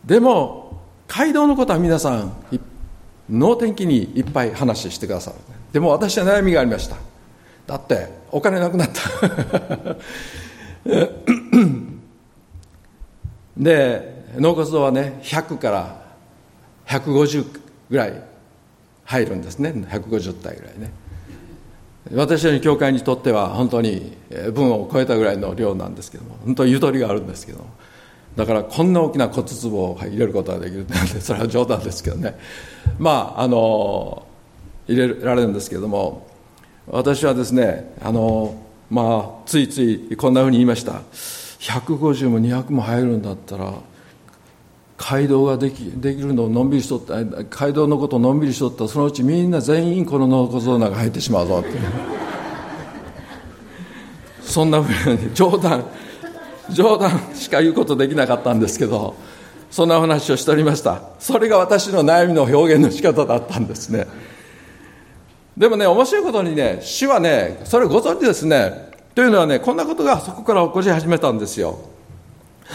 [0.04, 2.32] でも街道のことは皆さん
[3.28, 5.36] 能天気にいっぱい話してくださる。
[5.72, 6.96] でも私は悩みがありました。
[7.66, 9.00] だってお金なくなった。
[13.56, 16.04] で納骨堂はね100から
[16.86, 18.33] 150ぐらい
[19.04, 19.70] 入るんですね。
[19.70, 20.92] 150体ぐらいね。
[22.12, 24.16] 私の教会にとっては本当に
[24.52, 27.66] 分を超えたぐらいの量なんですけども本当にゆとりがあるんですけども
[28.36, 32.36] だからこんな大きな骨壺を入れることができるなんて それは冗談ですけどね。
[32.98, 34.26] まああの
[34.86, 36.26] 入れられるんですけども
[36.86, 38.54] 私はですねあの
[38.90, 41.00] まあついついこんなふうに言いました。
[41.60, 43.72] 150も200も入るんだったら
[45.06, 51.72] 街道ができできるのをのんびりしとった街道のことをのんびりしとったそのうちみんな全員この納骨堂の中入ってしまうぞって
[54.40, 55.84] そんなふうに冗談
[56.70, 59.14] 冗談しか言うことできなかったんですけど
[59.70, 61.02] そんな話をしておりました。
[61.18, 64.06] それが私の悩みの表現の仕方だったんですね。
[65.54, 68.90] でもね面白いことにね主はねそれをご存知ですね。
[69.14, 71.93] というのはねこんなことがそこから起こし始めたんですよ。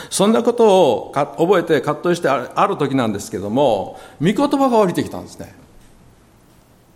[0.10, 5.54] そんなことを覚えて葛藤してある時なんですけども御言葉が降りてきたんですね。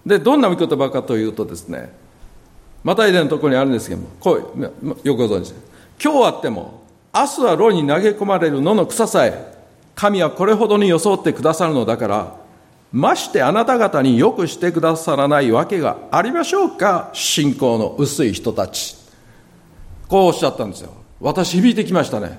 [0.06, 1.94] でどんな御言葉かというとですね
[2.84, 5.54] またいでのところにあるんですけどもこうよくご存知。
[6.04, 9.54] 今日あっても明日は炉に投げ込まれる野の草さえ
[9.96, 12.36] 神はこれほどに装ってくださるのだから
[12.92, 18.96] ましてあなた方によくしてくださらないわけがありましょうか信仰の薄い人たち。
[20.08, 20.94] こうおっしゃったんですよ。
[21.20, 22.38] 私響いてきましたね。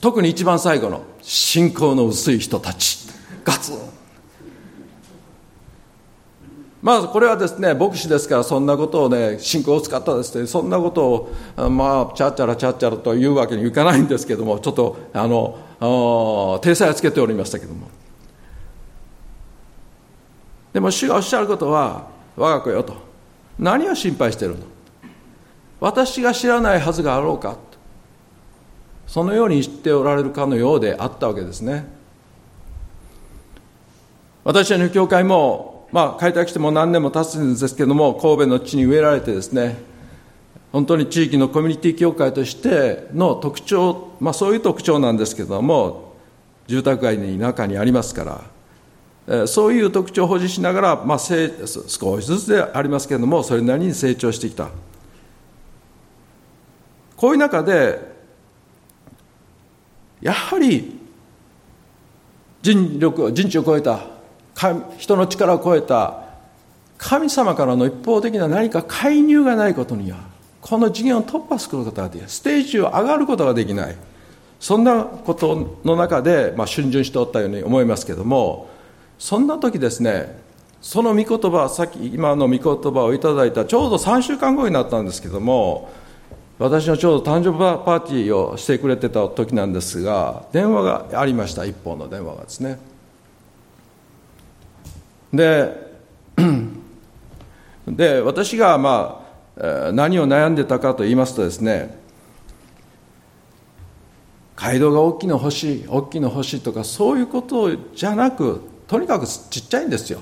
[0.00, 3.08] 特に一番最後の信仰の薄い人たち。
[3.44, 3.76] ガツン。
[6.82, 17.88] まあこれはですね牧師ですからそんなことをね信仰を使ったですねそんなことをまあチャッチャラチャッチャラというわけにいかないんですけどもちょっとあの体裁をつけておりましたけども。
[20.72, 22.94] でも主がおっしゃることは我が子よと。
[23.58, 24.64] 何を心配してるの？
[25.78, 27.58] 私が知らないはずがあろうか？
[29.12, 31.84] そのように言っておられるかのようであったわけですね。
[34.42, 39.76] 私たちの教会も、まあ、開拓しても何年も経つんですけども神戸の地に植えられてですね
[40.72, 46.14] 本当に地域のコミュニティ教会としての特徴、まあ、そういう特徴なんですけども
[46.66, 48.42] 住宅街の中にありますか
[49.36, 54.70] らそういう特徴を保持しながら、まあ、少しずつでありますけれどもそれなりに成長してきた。
[57.14, 58.11] こういう中で
[60.22, 60.98] やはり
[62.62, 64.06] 人力人知を超えた
[64.98, 66.22] 人の力を超えた
[66.96, 70.18] 神様からの一方的な何か介入がないことには
[70.60, 72.30] この次元を突破することができない。
[72.30, 73.96] ステージを上がることができない。
[74.62, 78.70] そんなことの中で、まあ、逡巡しておったように思いますけども
[79.18, 80.40] そんな時ですね
[80.80, 85.92] その御言葉さっき今の御言葉をいただいたちょうど3週間後になったんですけども
[86.58, 92.78] 私のちょうど誕生日パーティーをしてくれてた時なんですが電話がありました一本の電話がですね。
[95.32, 95.90] で
[97.88, 99.24] で私がま
[99.58, 101.98] あ何を悩んでたかと言いますとですね
[104.56, 110.20] 街道が大きいの欲しい大きいの欲しいとかそういうことじゃなくとにかくちっちゃいんですよ。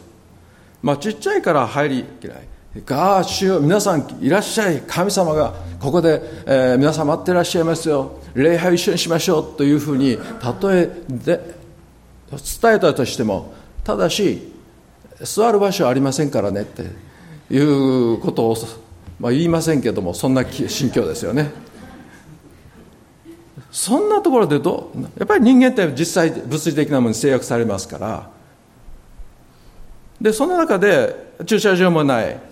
[0.82, 2.48] まあちっちゃいから入りきらい。
[2.84, 8.20] があ主よ皆さんいらっしゃい神様がここで、えー、皆さん待ってらっしゃいますよ。
[8.34, 10.18] 礼拝を一緒にしましょうというふうに例
[10.78, 11.40] えで
[12.62, 13.52] 伝えたとしても
[13.82, 14.52] ただし
[15.20, 16.84] 座る場所はありませんからねって
[17.52, 18.56] いうことを、
[19.18, 21.50] まあ、言いませんけどもそんな心境ですよね。
[23.72, 28.30] そんなところでどやっぱり人間って実際物理的なものに制約されますから。
[30.20, 32.49] でその中で駐車場もない。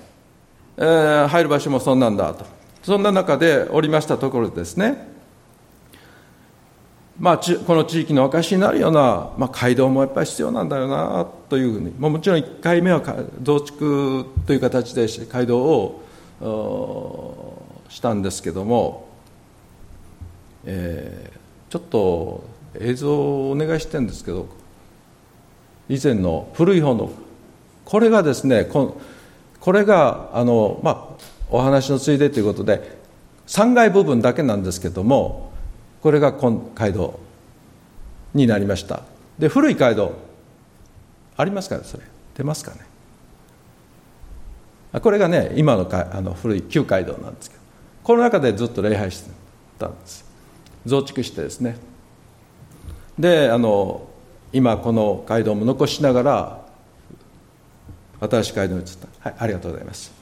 [0.78, 2.46] えー、入る場所もそんなんだと。
[2.82, 5.08] そんな中でおりましたところですね。
[7.18, 13.02] まあ、この地域の証になるような、まあ、街道もやっぱり必要なんだよなというふうに、まあ、もちろん1回目は
[13.42, 16.02] 増築という形で街道を
[17.88, 19.08] したんですけども、
[20.64, 22.44] えー、ちょっと
[22.78, 24.46] 映像をお願いしてるんですけど
[25.88, 27.10] 以前の古い方の
[27.84, 29.00] これがですねこ
[29.68, 32.96] これがあの、まあ、お話のついでということで
[33.48, 35.52] 3階部分だけなんですけども
[36.00, 37.20] これが今街道
[38.32, 39.02] になりました。
[39.38, 40.14] で古い街道
[41.36, 41.82] ありますかね？
[41.84, 42.02] それ。
[42.34, 42.70] 出ますか
[44.92, 45.00] ね？
[45.02, 47.62] これがね今のかあの古い旧街道なんですけど
[48.04, 49.30] この中でずっと礼拝して
[49.78, 50.24] たんです。
[50.86, 51.76] 増築してですね。
[53.18, 54.08] であの
[54.50, 56.67] 今この街道も残しながら
[58.20, 58.86] 新しい街道に移っ
[59.20, 60.12] たはいありがとうございます。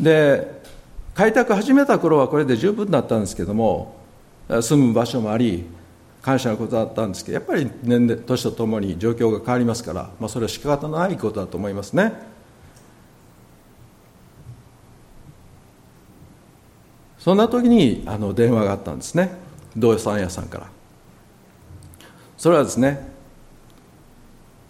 [0.00, 0.62] で
[1.14, 3.96] 開拓始めた頃はこれで十分だったんですけども
[4.48, 5.64] 住む場所もあり
[6.22, 12.12] 感謝のことだったんですけどやっぱり年齢年とともに状況が変わりますから、まあ、それは仕方のないことだと思いますね。
[17.18, 19.30] そんな時にあの電話があったんですね。
[19.76, 20.66] 同産屋さんから。
[22.36, 23.11] それはですね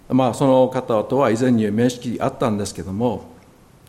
[0.08, 3.24] まあその方とは以前に面識あったんですけども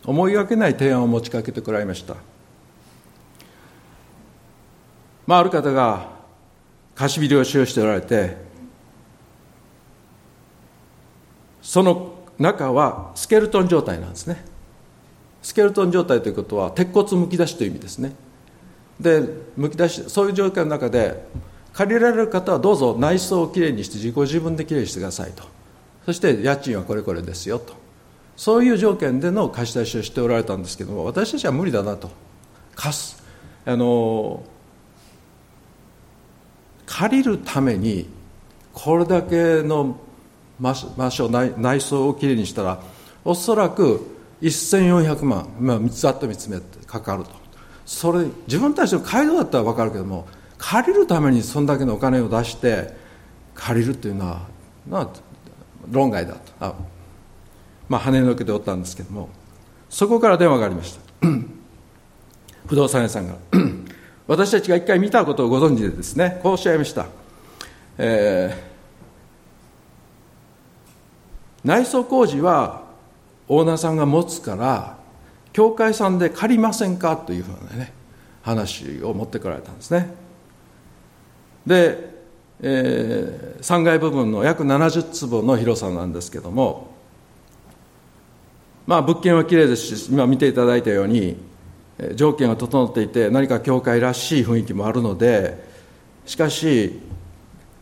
[0.06, 2.16] 思いがけない提案を持ちかけてくらいました。
[5.26, 6.10] まあ、ある方が
[6.94, 8.36] 貸しビルを使用しておられて
[11.62, 14.44] その中はスケルトン状態なんですね。
[15.42, 18.12] スケルトン状態ということは鉄骨むき出しという意味ですね。
[19.00, 19.22] で
[19.56, 21.26] むき出しそういう状況の中で
[21.72, 25.42] 借りられる方はどうぞ内装をきれいにして自己自分できれいにしてくださいと。
[26.06, 27.74] そして家賃はこれこれですよと。
[28.36, 32.10] そういう条件での貸し出しをしておられたんですけども私たちは無理だなと。
[32.74, 33.22] 貸す。
[33.64, 34.42] あの
[36.86, 38.08] 借りるために
[38.72, 39.96] これだけの
[40.60, 42.82] 場所内装をきれいにしたら
[43.24, 47.30] おそらく1400万、まあ、ざっと見つめてかかると。
[47.86, 50.26] それ自分たちの街道だったら分かるけども
[50.58, 52.94] 借りるためにそんだけのお金を出して
[53.54, 54.46] 借りるっていうのは、
[54.88, 55.08] まあ、
[55.90, 56.40] 論外だと。
[56.60, 56.74] あ
[57.88, 59.28] まあ跳ねのけておったんですけども
[59.90, 61.28] そこから電話がありました。
[62.66, 63.34] 不動産屋さんが。
[64.26, 67.06] 私たちが一回見たことをご存知でですねこうおっしゃいました、
[67.98, 72.84] えー、内装工事は
[73.48, 74.96] オーナーさんが持つから
[75.52, 77.92] 教会さんで借りませんかというふうなね
[78.42, 80.10] 話を持ってこられたんですね。
[81.66, 82.13] で、
[82.60, 86.94] えー、3階部分の約70坪の広さなんですけども
[88.86, 91.36] まあ物件はきれいですし今見ていただいたように
[92.14, 95.64] 条件が整っていて何か教会らしい雰囲気もあるので
[96.26, 97.00] しかし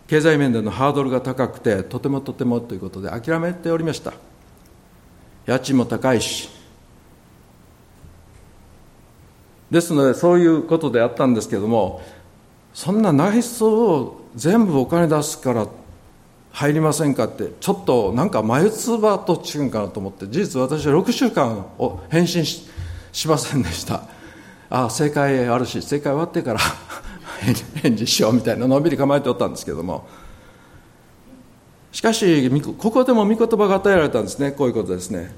[0.06, 4.12] 経済面でのハードルが高くてとてもとてもということで諦めておりました。
[5.46, 6.50] 家賃も高いし。
[9.70, 12.02] ですのでそういうことであったんですけども
[12.74, 15.66] そんな内装を全部お金出すから
[16.52, 22.68] 入りませんかってちょっとなんか眉唾と違うんかなと思って事実私は6週間を返信し
[23.12, 24.04] しませんでした。
[24.70, 26.60] ああ正解あるし正解終わってから
[27.82, 30.06] 返事しようみたいなのんびり構えておったんですけども。
[31.92, 34.52] しかしここでも御言葉が与えられたんですね。
[34.52, 35.34] こういうことですね。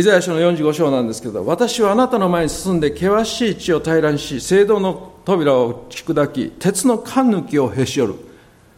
[0.00, 8.18] イザヤ書の45章なんですけど私はあなたの前に進んで険しい地を平らにし聖堂の扉を打ち砕き鉄の缶抜きをへし折る。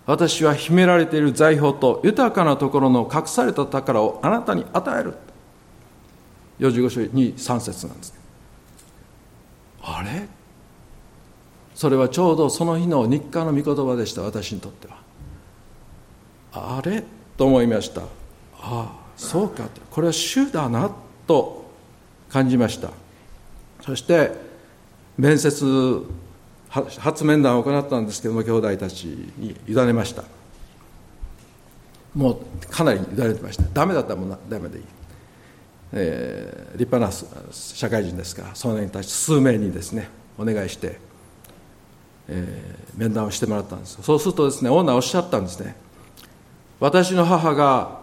[0.04, 5.14] 私は秘められている財宝と豊かなところの隠された宝をあなたに与える。
[6.58, 8.14] 45章に3節なんです
[9.80, 10.26] あれ？
[11.76, 14.96] それはちょうどその日の日課の御言葉でした私にとっては。
[16.52, 17.04] あれ？
[17.36, 18.00] と思いました。
[18.00, 18.06] あ
[18.60, 19.68] あそうか。
[19.88, 20.90] これは主だな。
[21.26, 21.64] と
[22.28, 22.90] 感じました。
[23.84, 24.32] そして
[25.18, 26.06] 面接
[26.70, 30.24] 初面談を行ったんですけども兄弟たちに委ねました。
[32.14, 33.64] もうかなり委ねてました。
[33.72, 34.84] ダメだったらもうダメでいい。
[35.94, 37.12] えー、立派な
[37.52, 40.08] 社会人ですからそのように対して数名にですね
[40.38, 40.98] お願いして、
[42.28, 43.98] えー、面談をしてもらったんです。
[44.02, 45.76] そうするとですねオーナーおっしゃったんですね。
[46.80, 48.00] 私の母が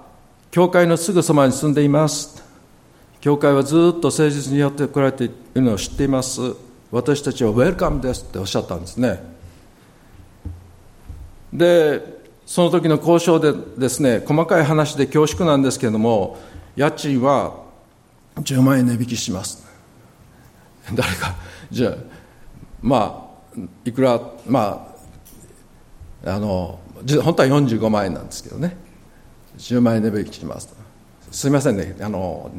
[0.52, 2.48] 教会のすぐそばに住んでいます。
[3.22, 6.42] 教会はずっと誠実にやってこられているのを知っています。
[6.92, 9.22] 私たちはウェルカムですっておっしゃったんですね。
[11.54, 16.38] でその時の交渉でですね細かい話で恐縮なんですけれども
[16.76, 17.64] 家賃は
[18.36, 19.68] 10万円値引きします。
[20.94, 21.36] 誰か
[21.70, 21.96] じゃあ
[22.82, 24.88] まあいくらま
[26.26, 26.80] ああの
[27.22, 28.78] 本当は45万円なんですけどね。
[29.60, 30.74] 10万円で引きします
[31.32, 32.50] すみませんねあの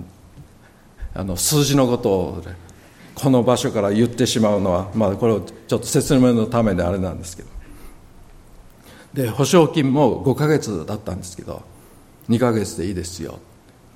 [1.14, 2.44] あの数字のことを
[3.14, 7.48] この場所から言ってしまうのは、まあ、これをちょっと説明のためであれなんですけど。
[9.14, 11.62] で保証金も5ヶ月だったんですけど
[12.28, 13.40] 2ヶ月でいいですよ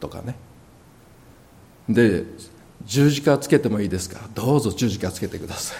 [0.00, 0.34] とかね。
[1.88, 2.24] で
[2.84, 5.78] 十字架つけてもいいですかどうぞ十字架つけてください。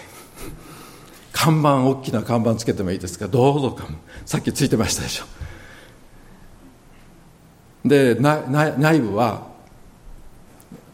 [1.33, 3.87] 看板大きな看板つけてもいいですかどうぞか
[4.25, 5.25] さっきついてましたでしょ。
[7.85, 9.54] で内部は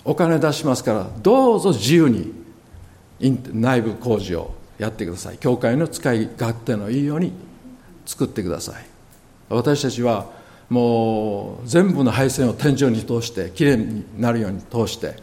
[0.05, 2.33] お金出しますからどうぞ自由に
[3.53, 5.39] 内部工事をやってください。
[5.39, 7.33] 教会の使い勝手のいいように
[8.07, 8.85] 作ってください。
[9.51, 10.31] 私たちは
[10.71, 15.17] もう全部の配線を天井に通してきれいになるように通して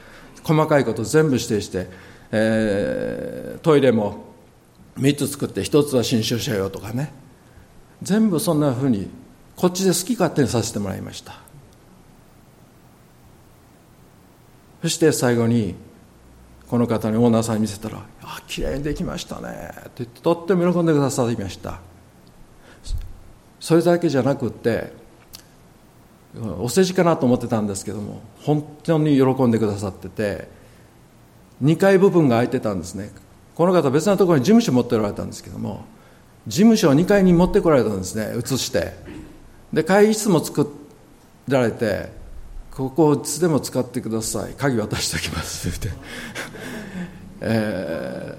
[0.43, 1.87] 細かいこと全部指定して、
[2.31, 4.25] えー、トイレも
[4.97, 7.11] 3つ作って1つは新種者用とかね。
[8.03, 9.09] 全部そんなふうに
[9.55, 11.46] こっちで好き勝手にさせてもらいました。
[14.81, 15.75] そして最後に
[16.69, 21.79] この方にオーナーさんに見せたら「あきれいにできましたね」って言ってとっても喜んでくださいました。
[23.59, 24.93] それだけじゃなくて
[26.59, 30.47] お世辞かなと思ってたんですけども本当に喜んでくださってて
[31.63, 33.11] 2階部分が空いてたんですね。
[33.55, 35.85] この方別なところに事務所持っておられたんですけども
[36.45, 38.93] 事務所を2階に持ってこられたんですね移して。
[39.73, 40.71] で会議室も作
[41.47, 42.09] られて
[42.77, 44.53] ここをいつでも使ってください。
[44.53, 45.67] 鍵渡しておきます。
[45.67, 45.89] っ て
[47.41, 48.37] え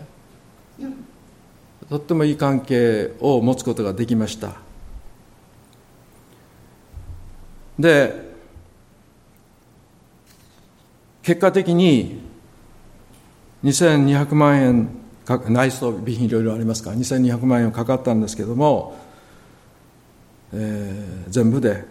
[0.81, 4.55] ー、とってもいい関係を持つことができました。
[7.81, 8.29] で
[11.23, 12.21] 結果的に
[13.65, 14.89] 2200万円
[15.49, 18.97] 内装備品いろいろありますから2200万円かかったんですけども、
[20.53, 21.85] えー、全部で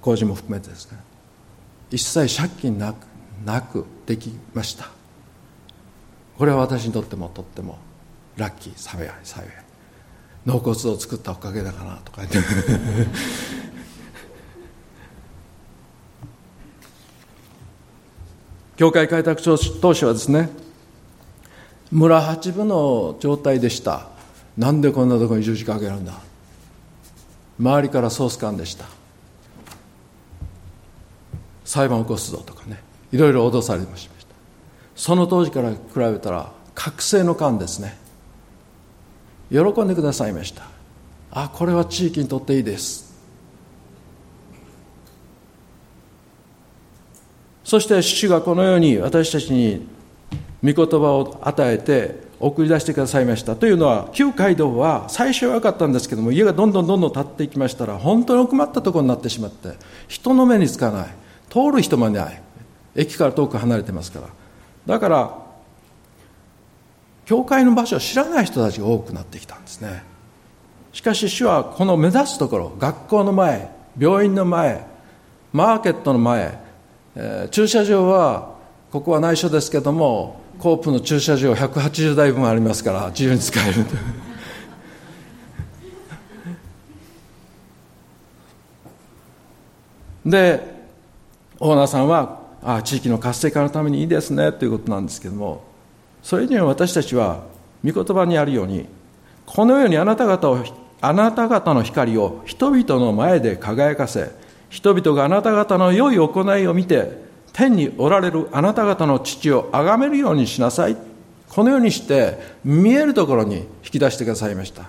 [0.00, 1.11] 工事も含めてですね。
[1.92, 3.06] 一切借金なく
[3.44, 4.88] なくできました。
[6.38, 7.76] これは私にとってもとっても
[8.36, 9.46] ラッキー幸い幸い。
[10.46, 12.38] 納骨を作ったおかげだかなとか言って。
[18.76, 19.56] 教会開拓当
[19.92, 20.48] 初はですね
[21.90, 24.08] 村八分の状態でした。
[24.56, 26.14] なんでこんなところに十字架あげるんだ。
[27.60, 29.01] 周りからソース感でした。
[31.64, 32.82] 裁判を起こすぞとかね
[33.12, 34.12] いろいろ脅されました。
[34.94, 37.96] その当時から比べたら覚醒の感ですね。
[39.50, 40.64] 喜んでくださいました。
[41.30, 43.12] あこれは地域にとっていいです。
[47.64, 49.86] そして主がこのように私たちに
[50.62, 53.56] 御言葉を与えて送り出してくださいました。
[53.56, 59.70] というのは旧街道は最初は良かったんですけども家がどんどんどんどん建っていきましたら本当に奥まったところになってしまって
[60.08, 61.21] 人の目につかない。
[61.52, 62.42] 通る人もいない
[62.94, 64.28] 駅から遠く離れてますから。
[64.86, 65.38] だから
[67.26, 70.02] 教会の場所を知らない人たちが多くなってきたんですね。
[70.92, 74.86] しかし主はこの目指すところ学校の前病院の前
[75.52, 76.62] マーケットの前
[77.14, 78.56] えー、駐車場は
[78.90, 83.84] ここは内緒ですけどもコープの駐車場180台分ありますから自由に使える。
[90.24, 90.71] で
[91.58, 95.64] オーナーさんはあ地域の活性化のためにいいですねということなんですけども
[96.22, 97.44] それには私たちは
[97.84, 98.86] 御言葉にあるように
[99.46, 100.64] このようにあなた方を
[101.00, 104.30] あなた方の光を人々の前で輝かせ
[104.70, 107.22] 人々があなた方の良い行いを見て
[107.52, 110.96] 天におられるあなた方の父を崇めるようにしなさい。
[111.50, 114.88] このようにして見えるところに引き出してくださいました。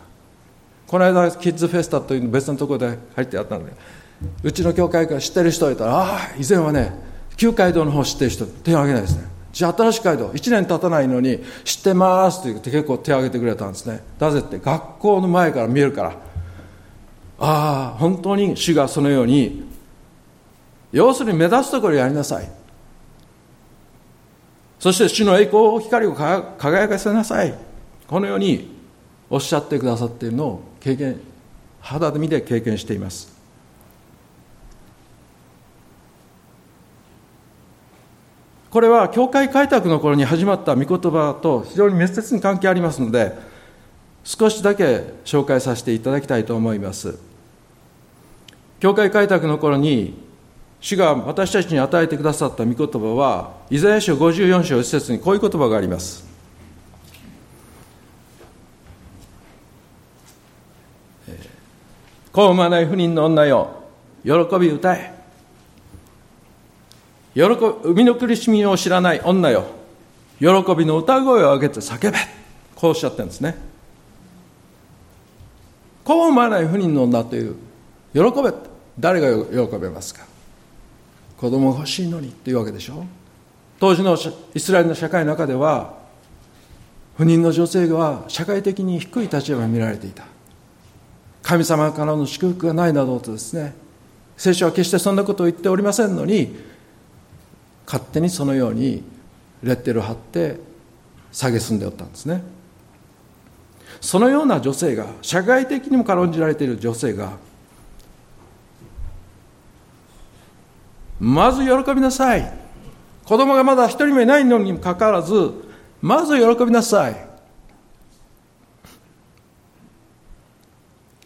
[0.88, 3.74] この間キッズフェスタという別のところで入ってあったので
[4.44, 6.94] うちの教会から知ってる人いたらああ以前はね
[7.38, 9.34] 旧街道の方知ってる人手を挙げないですね。
[9.52, 14.04] じゃあ新しい街道1年経たないのに知ってますって言って結構手を挙げてくれたんですね。
[14.20, 16.10] なぜって学校の前から見えるから。
[17.40, 19.64] ああ本当に主がそのように
[20.92, 22.50] 要するに目指すところやりなさい。
[24.80, 27.54] そして主の栄光光を輝かせなさい。
[28.08, 28.72] このように
[29.30, 31.20] おっしゃってくださっているのを経験
[31.80, 33.33] 肌で見て経験しています。
[38.74, 43.38] これは教会開拓の頃に始まった御言葉と非常に密接に関係ありますので、
[44.24, 47.20] 少しだけ紹介させていただきたいと思います。
[48.80, 50.16] 教会開拓の頃に、
[50.82, 56.26] 主が私たちに与えてくださった御言葉は、イザヤ書54章一節にこういう言葉があります。
[62.32, 63.70] 子を産まない不妊の女よ、
[64.24, 65.23] 喜び歌え。
[67.34, 69.66] 喜び生みの苦しみを知らない女よ。
[70.40, 72.18] 喜びの歌声を上げて叫べ。
[72.76, 73.58] こうおっしゃってるんですね。
[76.04, 77.56] 子を産まない不妊の女という。
[78.14, 78.54] 喜べ。
[79.00, 80.26] 誰が喜べますか。
[81.38, 83.06] 子供が欲しいのにっていうわけでしょ。
[83.80, 84.18] 当時の
[84.54, 85.96] イスラエルの社会の中では
[87.18, 90.26] 不妊の女性は社会的に低い立場に見られていた。
[91.42, 93.74] 神様からの祝福がないなどとですね。
[94.38, 96.56] 聖書は決してそんなことを言っておりませんのに
[97.86, 99.04] 勝手にそのように
[99.62, 100.60] レッテルを貼って
[101.32, 102.44] 蔑んでおったんですね。
[104.02, 107.34] そのような女性が社会的にも軽んじられている女性が
[111.20, 112.54] まず喜びなさい。
[113.24, 115.52] 子供がまだ一人もいないのにもかかわらず
[116.02, 117.28] まず喜びなさい。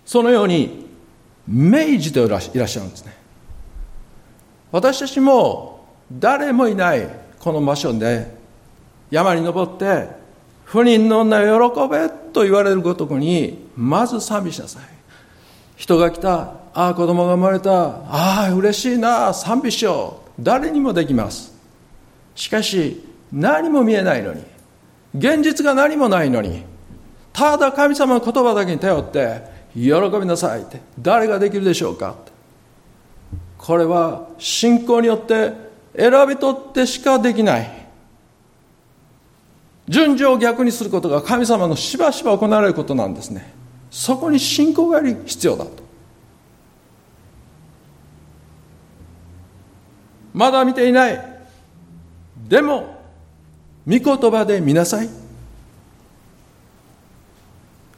[0.05, 0.87] そのように
[1.47, 3.17] 明示でいらっしゃるんですね。
[4.71, 5.76] 私たちも
[6.11, 7.07] 誰もいない
[7.39, 8.35] この場所で
[9.11, 10.09] 山に登って
[10.65, 14.83] 不妊の女を喜べと言われるごとくにまず賛美しなさい。
[15.75, 20.41] 人が来たああ子供が生まれたああ嬉しいな賛美しよう。
[20.41, 21.53] 誰にもできます。
[22.35, 24.43] しかし何も見えないのに
[25.15, 26.63] 現実が何もないのに
[27.33, 29.41] ただ神様の言葉だけに頼って
[29.73, 32.15] 喜びなさいって誰ができるでしょうか
[33.57, 35.66] これは信仰によって
[35.97, 37.87] 選び取ってしかできない。
[39.89, 43.53] 順序を逆にすることが神様のしばしば行われることなんですね。
[43.89, 45.71] そこに信仰が必要だと。
[50.33, 51.39] まだ見ていない。
[52.47, 52.97] でも
[53.87, 55.09] 御言葉で見なさい。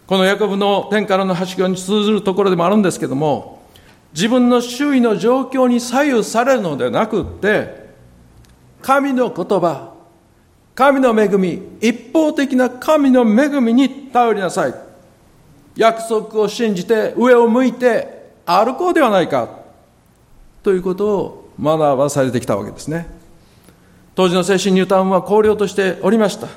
[0.07, 3.61] このヤコブの天からのはしごに通ずるところでもあるんですけども
[4.11, 7.78] 自分の周囲の状況に左右されるのではなくって
[8.81, 9.93] 神の言葉
[10.75, 14.73] 神の恵み一方的な神の恵みに頼りなさい。
[15.75, 19.49] 約束を信じて上を向いて歩こうではないか。
[20.63, 23.07] ということを学ばされてきたわけですね。
[24.15, 26.47] 当時の精神ニュータウンは荒涼としておりました。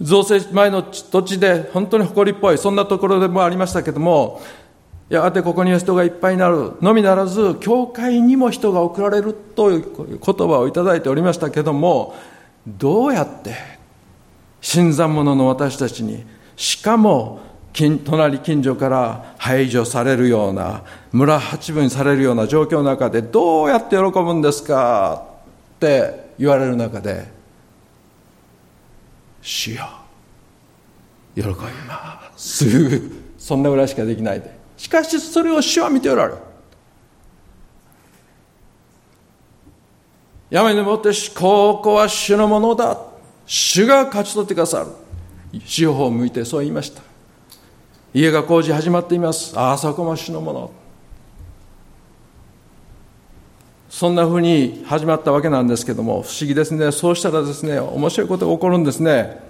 [0.00, 4.42] 造成前の土地で本当に誇りっぽいそんなところでもありましたけども
[5.12, 12.14] やがてここには人がいっぱいになるのみならず教会にも人が送られるという言葉をいただいておりましたけども
[12.66, 13.54] どうやって
[14.62, 16.24] 新参者の私たちに
[16.56, 17.40] しかも
[17.74, 20.82] 隣近所から排除されるような
[21.12, 25.26] 村八分にされるような状況の中でどうやって喜ぶんですか
[25.76, 27.30] って言われる中で
[29.42, 29.84] 「主よ
[31.34, 31.52] 喜び
[31.86, 32.64] ます」
[33.36, 34.61] そんなぐらいしかできないで。
[34.82, 36.38] しかしそれを主は見ておられる。
[40.50, 42.98] 山に登ってここは主のものだ。
[43.46, 45.60] 主が勝ち取ってくださる。
[45.64, 47.00] 司法を向いてそう言いました。
[48.12, 49.52] 家が工事始まっています。
[49.56, 50.72] あそこも主のもの。
[53.88, 56.90] そんなふうに始まったわけなんですけども、不思議ですね。
[56.90, 59.40] そうしたらですね、面白いことが起こるんですね。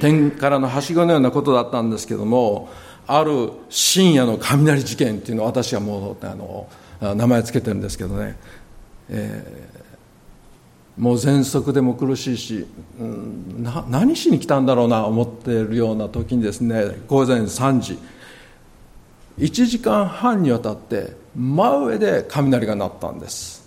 [0.00, 2.68] 天からのはしごのようなことだったんですけども、
[3.06, 6.68] ある深夜の雷事件っていうのを私はもう、あの、
[7.14, 8.36] 名前つけてるんですけどね、
[9.08, 12.66] えー、もう喘息でも苦しいし、
[13.00, 17.98] うん、な何しに来たんだろうな思っているような時にですね午前3時
[19.38, 23.62] 1時間半にわたって真上で雷が鳴ったんです。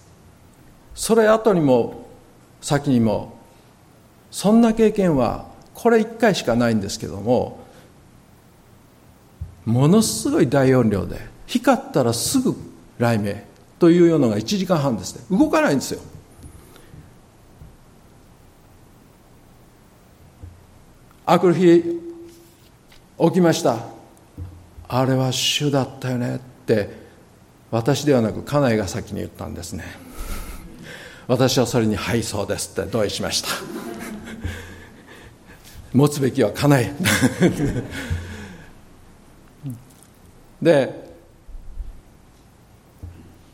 [0.93, 2.07] それ後にも
[2.61, 3.38] 先にも
[4.31, 7.64] そんな経験はこれ1回しかないんですけども
[9.66, 12.55] ものすごい大音量で光ったらすぐ
[12.99, 13.43] 雷鳴
[13.80, 15.38] というようなのが1時間半ですね。
[15.38, 16.01] 動かないんですよ。
[21.26, 21.84] あくる日
[23.20, 23.80] 起きました。
[24.88, 26.36] あれは主だったよね。
[26.36, 26.89] って
[27.72, 29.84] 私ではなく家内が先に言ったんですね。
[31.28, 33.49] 私はそれに「はいそうです」って同意しました。
[35.91, 36.91] 持つべきは家内。
[40.62, 41.06] で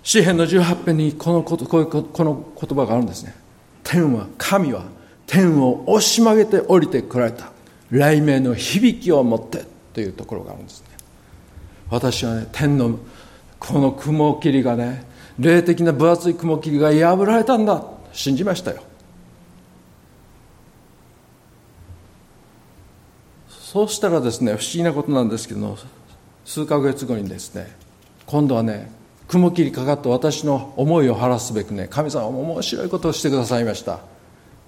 [0.03, 3.35] 詩篇の18編にこのことここの言葉があるんですね。
[3.83, 4.85] 天は神は
[5.27, 7.51] 天を押し曲げて降りてこられた。
[7.89, 9.65] 雷鳴の響きを持って。
[9.93, 10.87] というところがあるんですね。
[11.89, 12.97] 私はね天の
[13.59, 15.03] この雲霧がね
[15.37, 17.83] 霊的な分厚い雲霧が破られたんだ。
[18.13, 18.81] 信じましたよ。
[23.49, 25.77] そうしたらですね不思議なことなんですけど
[26.45, 27.75] 数ヶ月後にですね
[28.25, 28.91] 今度はね
[29.27, 33.99] 雲霧かかった私の思いを晴らすべくね神様も面白いことをしてくださいました。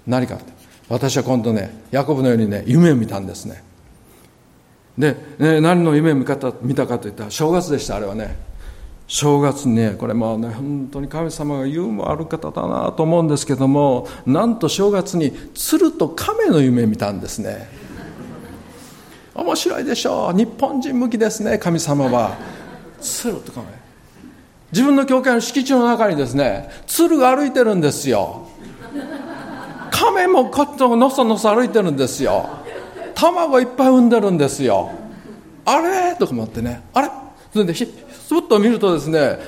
[0.06, 0.52] 何かって。
[0.88, 3.62] 私は今度ねヤコブのようにね夢を見たんですね。
[4.96, 8.36] で、ね、何の夢を見た見たかといったら正月でしたあれはね。
[9.06, 17.68] 正月にねこれもね本当に神様がユーモアある方だなと思うんですけどもなんと正月に鶴と亀の夢見たんですね。
[19.34, 20.36] 面白いでしょう。
[20.36, 22.36] 日本人向きですね神様は。
[23.00, 23.66] 鶴と亀
[24.72, 28.48] 自分の教会の敷地の中にですね鶴が歩いてるんですよ。
[29.90, 32.48] 亀もこっとのそのそ歩いてるんですよ。
[33.14, 34.90] 卵いっぱい産んでるんですよ。
[35.64, 36.16] あれ？
[36.16, 36.82] とか思ってね。
[36.92, 37.10] あれ？
[37.52, 37.92] それでひす
[38.36, 39.38] っと見るとですね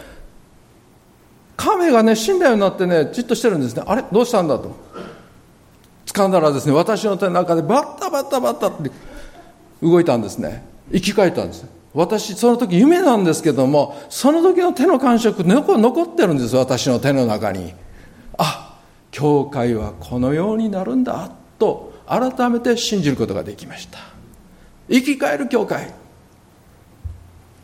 [1.57, 3.83] 亀がね死んだようになってねじっとしてるんですね。
[3.87, 4.05] あれ？
[4.13, 4.77] どうしたんだと。
[6.07, 8.91] 掴んだらですね私の手の中でバッタバッタバッタって
[9.83, 10.65] 動いたんですね。
[10.93, 11.67] 生き返ったんです。
[11.95, 17.75] 私その時夢なんですけどもその時の手の感触残ってるんです私の手の中に。
[18.39, 18.79] あ
[19.11, 23.99] 教会はこのようになるんだと改めて信じることができました。
[24.91, 25.93] 生き返る教会。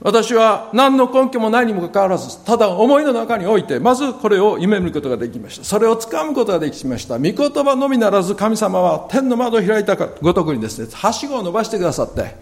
[0.05, 5.65] 私は何の根拠もないにもかかわらずただ思いの中においてまずこれを夢見ることができました。
[5.65, 7.19] それをつかむことができました。
[7.19, 12.35] 御言葉のみならず神様は天の窓を開いたごとくにですねはしごを伸ばしてくださって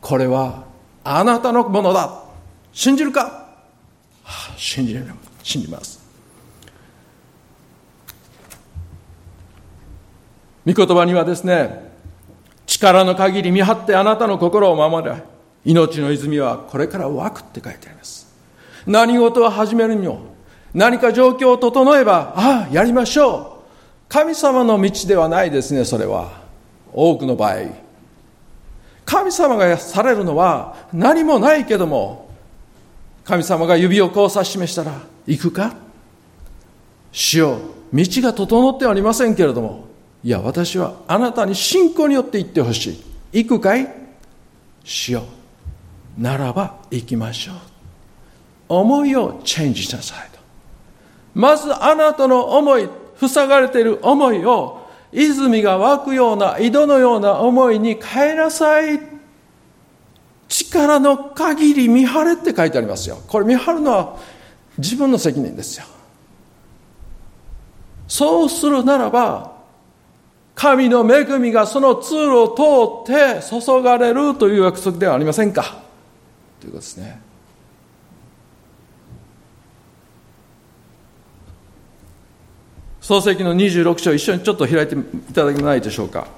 [0.00, 0.64] これは
[1.02, 2.22] あなたのものだ。
[2.72, 3.52] 信じるか、は
[4.24, 5.04] あ、信じる
[5.42, 6.00] 信じます。
[10.64, 11.92] 御言葉にはですね
[12.66, 15.31] 力の限り見張ってあなたの心を守れ。
[15.64, 18.26] 命の泉はこれから湧くって書いてあります。
[18.86, 20.20] 何事を始めるにも
[20.74, 23.62] 何か状況を整えばああやりましょう。
[24.08, 26.42] 神様の道ではないですねそれは。
[26.92, 27.56] 多くの場合。
[29.04, 32.30] 神様がされるのは何もないけども
[33.24, 35.74] 神様が指をこう指し示したら行くか？
[37.12, 37.58] 主よ
[37.92, 39.86] 道が整ってはありませんけれども。
[40.24, 42.90] いや私はあなたに信仰によって行ってほし
[43.32, 43.44] い。
[43.44, 43.88] 行くかい？
[44.84, 45.24] 主よ。
[46.18, 47.56] ならば行きましょう。
[48.68, 50.38] 思いをチェンジしなさいと。
[51.34, 59.00] まずあなたの思い塞がれている思いを泉が湧くような井戸のような思いに変えなさい。
[60.48, 63.18] 力の限り見張れって書いてありますよ。
[63.26, 64.16] これ見張るのは
[64.78, 65.86] 自分の責任ですよ。
[68.08, 69.52] そうするならば
[70.54, 75.82] 神の恵みがその通路を通って注がれるという約束ではありませんか。
[76.62, 77.20] ということですね。
[83.00, 86.28] 創世記の26章一緒にちょっと開いていただけないでしょうか。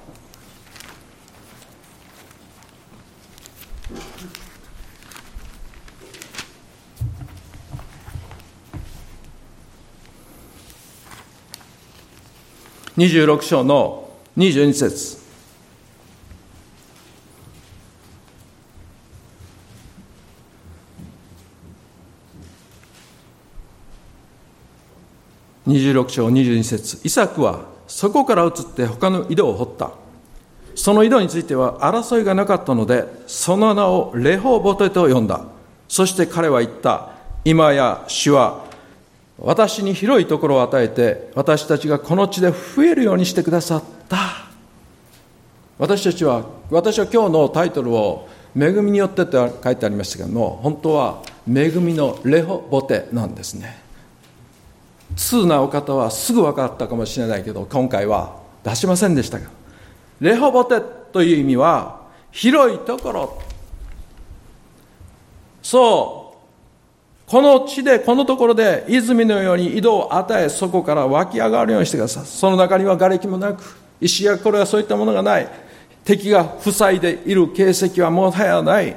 [12.97, 14.09] 26章の
[14.39, 15.24] 22節。
[25.67, 27.01] 26章22節。
[27.05, 29.93] イサクはそこから移って他の井戸を掘った。
[30.75, 35.45] その井戸については争いがなかったのでその名をレホボテと呼んだ。
[35.89, 37.11] そして彼は言った。
[37.45, 38.65] 今や主は
[39.39, 44.19] 私に広いところを与えて私たちがこの地で増えるようにしてくださった。
[45.79, 53.84] 私たちは私は今日のタイトルを「恵みによって」と書いてありましたけども本当は「恵みのレホボテ」なんですね。
[55.17, 59.49] 通なお方はすぐ分かったかもしれないけど今回は出しませんでしたが
[60.21, 60.81] レホボテ
[61.13, 62.01] という意味は
[62.31, 63.43] 広いところ。
[65.63, 72.25] そうこの地でこのところで泉のように井戸を与えそこから湧き上がるようにしてください。
[72.27, 73.63] その中には瓦礫もなく
[74.01, 75.49] 石やこれはそういったものがない。
[76.05, 78.95] 敵が塞いでいる形跡はもはやない。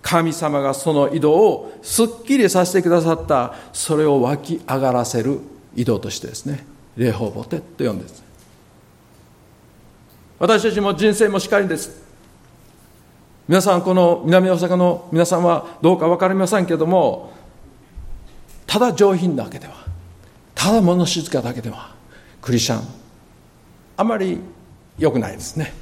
[0.00, 3.54] 神様がその井戸をすっきりさせてくださった。
[3.72, 5.40] それを湧き上がらせる。
[5.76, 6.66] 移動としてですね
[6.96, 8.26] 霊宝ボテと呼んでです
[10.38, 12.04] 私たちも人生もしかりです。
[13.48, 17.32] 皆さんこの南大阪の皆さんはどうか分かりませんけども
[18.66, 19.74] ただ上品だけでは
[20.54, 21.94] ただ物静かだけでは
[22.42, 22.82] クリスチャン
[23.96, 24.40] あまり
[24.98, 25.72] 良くないですね。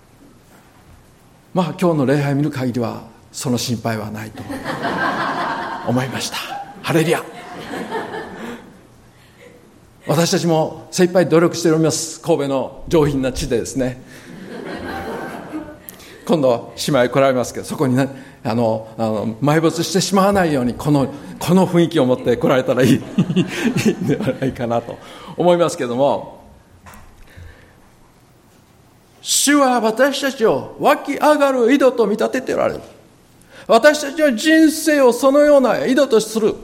[1.54, 4.42] まあ今日の礼拝見る限りはその心配はないと
[5.86, 6.36] 思いました。
[6.82, 7.22] ハレリア
[10.10, 12.20] 私たちも精一杯努力しております。
[12.20, 14.02] 神戸の上品な地でですね。
[16.26, 18.08] 今度姉妹来られますけどそこにね
[18.42, 24.98] あのあの埋没してしまわないようにこのこの雰囲気を持って来られたらいいいいんではないかなと
[25.36, 26.40] 思いますけども。
[29.22, 32.80] 主は私たちを湧き上がる井戸と見立てておられる。
[33.68, 36.56] 私たちは人生をそのような井戸とする。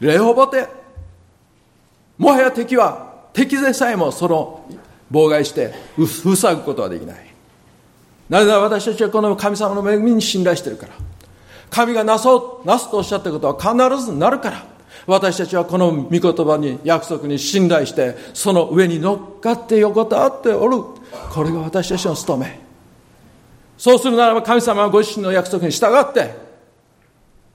[0.00, 0.85] レホボテ。
[2.18, 4.64] もはや敵は敵でさえもその
[5.10, 5.74] 妨害して
[6.34, 7.26] 塞ぐことはできない。
[8.28, 10.92] なぜなら私たちはこの神様の恵みに信頼してるから。
[11.70, 14.64] 神がなそうなすとおっしゃったことは必ずなるから。
[15.06, 20.82] 私たちはこの御言葉に約束に信頼してその上に乗っかって横たわっておる。
[21.32, 22.58] これが私たちの務め。
[23.78, 26.34] そうするならば神様はご自身の約束に従って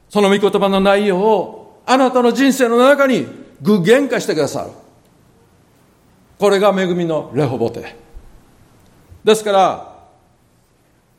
[0.07, 4.71] その御言葉の内容をあなたの人生の中に具現化してくださる。
[6.39, 7.95] これが恵みのレホボテ。
[9.23, 9.91] ですから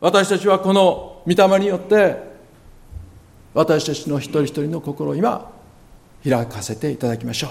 [0.01, 2.16] 私たちはこの御霊によって
[3.55, 5.53] 私たちの一人一人の心を今
[6.24, 7.51] 開かせていただきましょう。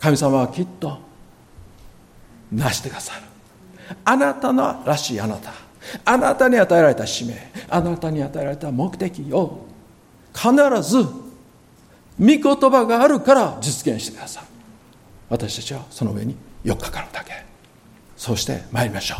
[0.00, 0.98] 神様はきっと
[2.50, 3.22] なしてくださる。
[4.04, 5.52] あなたのらしいあなた。
[6.04, 7.34] あなたに与えられた使命。
[7.68, 9.66] あなたに与えられた目的を
[10.34, 10.52] 必
[10.82, 11.06] ず
[12.20, 14.46] 御言葉があるから実現してくださる
[15.28, 17.32] 私たちはその上に4日間だけ。
[18.16, 19.18] そうして参りましょう。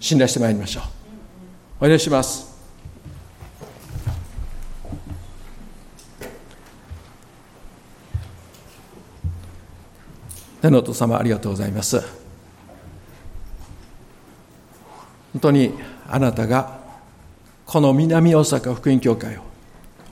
[0.00, 0.80] 信頼して参りましょ
[1.80, 1.84] う。
[1.84, 2.50] お願いします。
[10.60, 12.00] 天のお父様ありがとうございます。
[15.32, 15.74] 本当に
[16.08, 16.80] あなたが
[17.66, 19.40] この南大阪福音教会を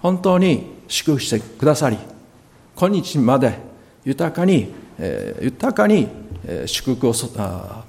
[0.01, 1.99] 本当に祝福してくださり
[2.81, 3.59] 今日まで
[4.07, 6.09] 豊かに、えー、豊かに
[6.65, 7.15] 祝福を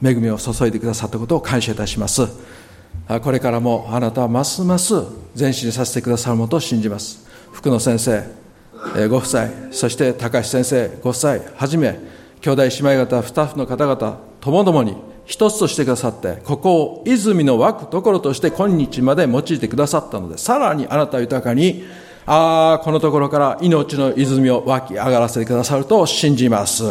[0.04, 2.28] 恵みを注いでくださったことを感謝いたします。
[3.24, 4.96] これからもあなたはますます
[5.40, 7.26] 前進させてくださるものと信じます。
[7.54, 8.26] 福野先生
[9.08, 11.98] ご夫妻そして高橋先生ご夫妻はじめ
[12.42, 21.86] 兄弟姉妹方スタッフの方々ともどもに一つとしてくださってここを泉の湧くところとして今日まで用いてくださったのでさらにあなたは豊かに
[22.26, 26.84] ああこのところから命の泉を湧き上がらせてくださると信じます。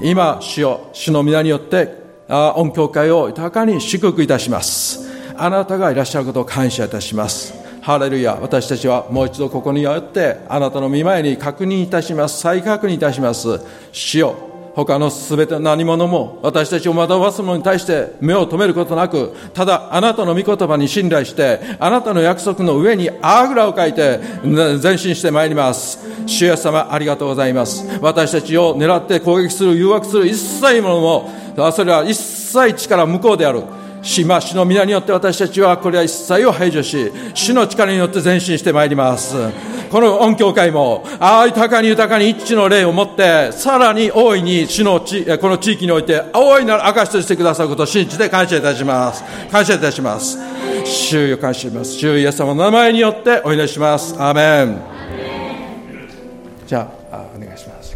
[0.00, 5.10] 今主よ主の皆によってあ御教会を豊かに祝福いたします。
[5.36, 7.54] あなたがいらっしゃることを感謝いたします。
[7.82, 12.40] ハレルヤ私たちはもう一度ここによってあなたの見前に確認いたします。
[12.40, 13.60] 再確認いたします。
[13.92, 24.18] 主よ他のすべて何者も私たちを惑わすものに対して目を留めることなく、ただあなたの御言葉に信頼して、あなたの約束の上にあぐらをかいて
[24.82, 25.98] 前進してまいります。
[26.26, 27.86] 主イ様ありがとうございます。
[28.00, 31.30] 私たちを狙って攻撃する、誘惑する一切ものも、
[31.72, 33.62] それは一切力無効である。
[34.02, 39.34] 主ま主の皆によって私たちはこれは一切を排除し、主の力によって前進してまいります。
[39.94, 49.22] この音教会も、ああ豊かに豊かに一致の霊を持って、さらに大いに主の地、この地域において、大いなる証としてくださることを信じて感謝いたします。
[49.52, 50.36] 感謝いたします。
[50.84, 51.92] 主よ感謝します。
[51.92, 54.16] 主イエス様の名前によってお祈りします。
[54.18, 54.82] アーメン。
[56.66, 57.94] じゃあ、お願いします。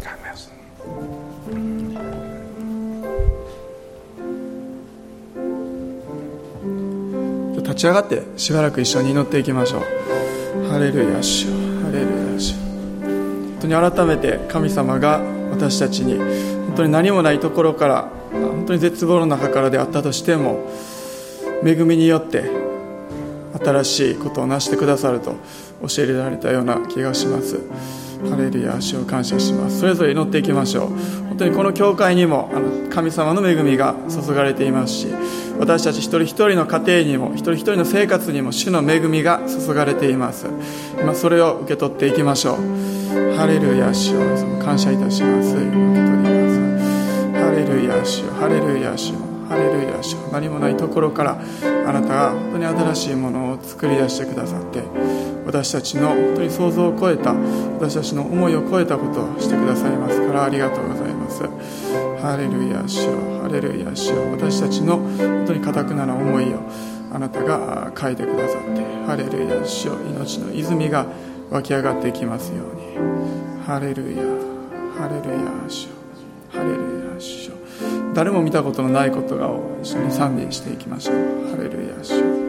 [7.61, 11.58] 立ち上がってしばらく一緒に祈っていきましょうハレルヤ主よ
[11.89, 12.53] ハレルヤ主
[13.01, 16.17] 本当に改めて神様が私たちに
[16.67, 20.71] 本当に何もないところから本当に絶望の中からであったとしても
[21.65, 22.43] 恵みによって
[23.59, 25.35] 新しいことを成してくださると
[25.87, 27.59] 教えられたような気がします。
[28.29, 29.79] ハレルヤ主を感謝します。
[29.79, 30.89] それぞれ祈っていきましょう。
[31.29, 35.07] 本当にこの教会にもあの神様の恵みが注がれていますし
[35.59, 40.47] 私たち一人一人の家庭にも一人一人の生活にも主の恵みが注がれています。
[40.99, 43.35] 今それを受け取っていきましょう。
[43.35, 45.55] ハレルヤ主を感謝いたします。
[45.55, 45.87] 受け取り
[46.23, 46.59] ます
[47.33, 49.13] ハレルヤ主ハレルヤ主
[49.49, 51.41] ハレルヤ主何もないところから
[51.87, 54.83] あなたが本当に新しいものを作り出してくださって
[55.45, 61.18] 私たちの本当に想像を超えた私たちの思いを超えたことをしてくださいますからありがとうございます。
[61.47, 66.59] ハレルヤ主よハレルヤ主よ私たちの本当にかたくなな思いを
[67.11, 71.05] あなたが書いてくださってハレルヤ主よ命の泉が
[71.49, 72.79] 湧き上がっていきますように。
[73.69, 74.23] ハレルヤ
[74.97, 75.89] ハレルヤ主よ
[76.49, 77.55] ハレルヤ主よ
[78.15, 81.15] 誰も見たことのないことがを一緒に賛美していきましょう。
[81.51, 82.48] ハレルヤ主よ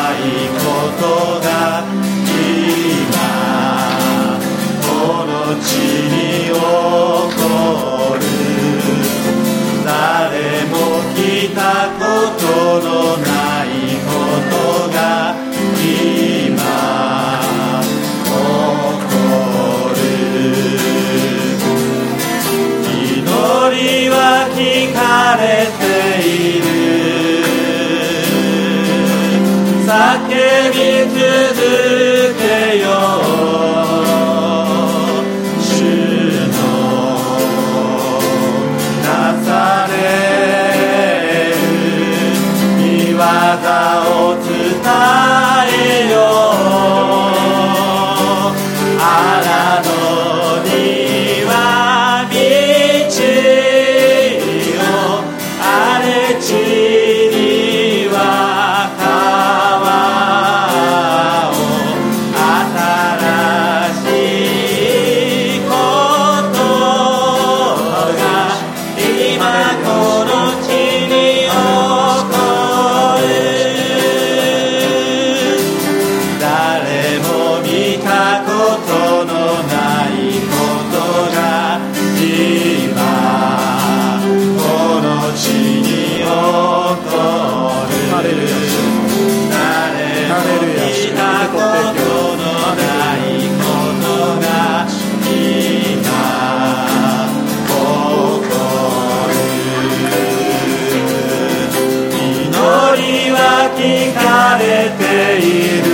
[25.31, 26.65] 聞かれている。
[29.87, 29.91] 叫
[30.73, 30.77] び
[31.09, 31.90] 続
[103.77, 105.91] 聞かれている。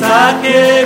[0.00, 0.79] 叫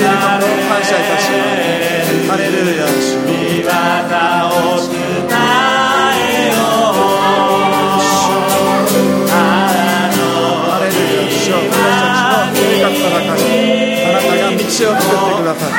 [0.00, 1.04] てることを感謝い。
[1.04, 4.96] たしますハレルヤ主う御業を伝
[5.28, 7.04] えよう
[9.28, 9.36] あ
[10.70, 13.44] ハレルヤ主よ私たちの生活の中に
[14.00, 15.72] あなたが道を作ってください。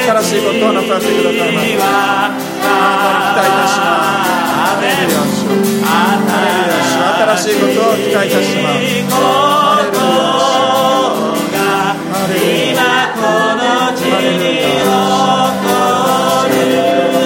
[0.00, 0.40] 新しい。
[0.40, 1.76] ことをなさってください。
[1.76, 2.72] ますあ
[3.20, 3.60] なたに期待い。
[3.60, 5.44] たしますハレルヤ主
[5.84, 5.92] ハ
[6.40, 6.96] レルヤ主
[7.36, 7.60] 新しい。
[7.60, 8.30] ことを期待い。
[8.30, 8.72] たしま
[9.66, 9.69] す
[14.30, 15.66] 地に起こ
[16.46, 16.54] る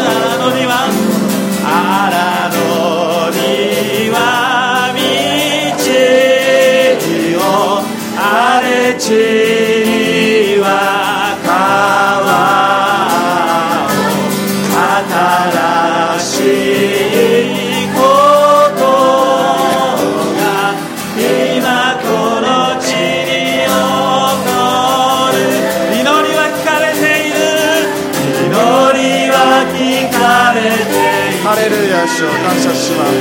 [0.00, 0.72] 荒野には
[1.62, 2.56] 荒野
[3.30, 4.16] には
[4.94, 5.84] 道
[7.36, 7.42] を
[8.16, 8.66] 荒れ
[8.98, 9.04] 地
[9.84, 10.66] には
[11.44, 12.73] 川
[32.24, 33.12] 主を感謝します。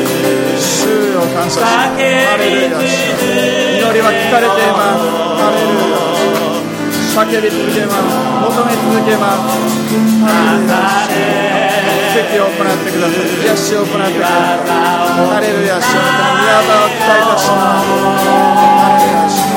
[0.64, 0.88] 主
[1.18, 1.76] を感謝します。
[1.76, 1.99] ハ
[2.39, 2.88] レルヤ主
[3.76, 5.04] 祈りは聞かれています。
[5.43, 5.99] ハレルヤ。
[7.12, 8.08] 叫び続けます。
[8.47, 9.51] 求め続けます。
[10.24, 11.20] ハレルヤ主
[12.14, 13.28] 奇跡を行ってください。
[13.43, 14.72] 癒しを行ってください。
[14.72, 15.76] ハレルヤ。
[15.82, 17.91] 主あなたの宮業を期待いたします。
[18.80, 19.53] ハレルヤ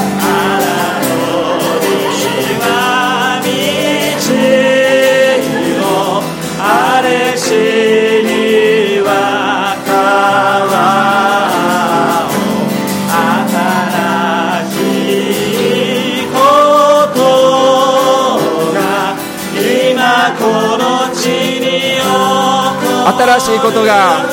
[23.16, 24.28] 新しいことが。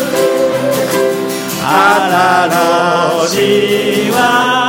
[3.26, 4.63] 新しいは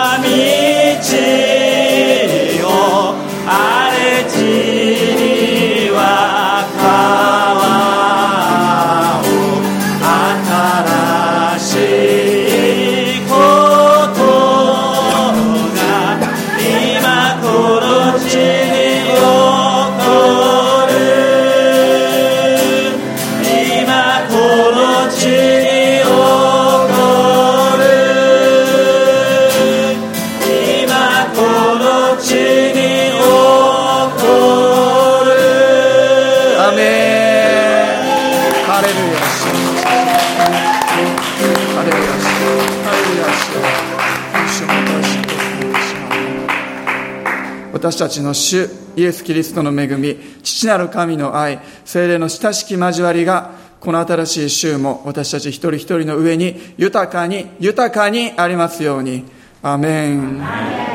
[47.85, 48.67] 私たちの主
[48.97, 59.25] イエス・キリストの恵み父なる神の愛精霊の親しき交わりがこの新しい週も私たち一人一人の上に豊かに豊かにありますように。
[59.67, 60.94] アメン。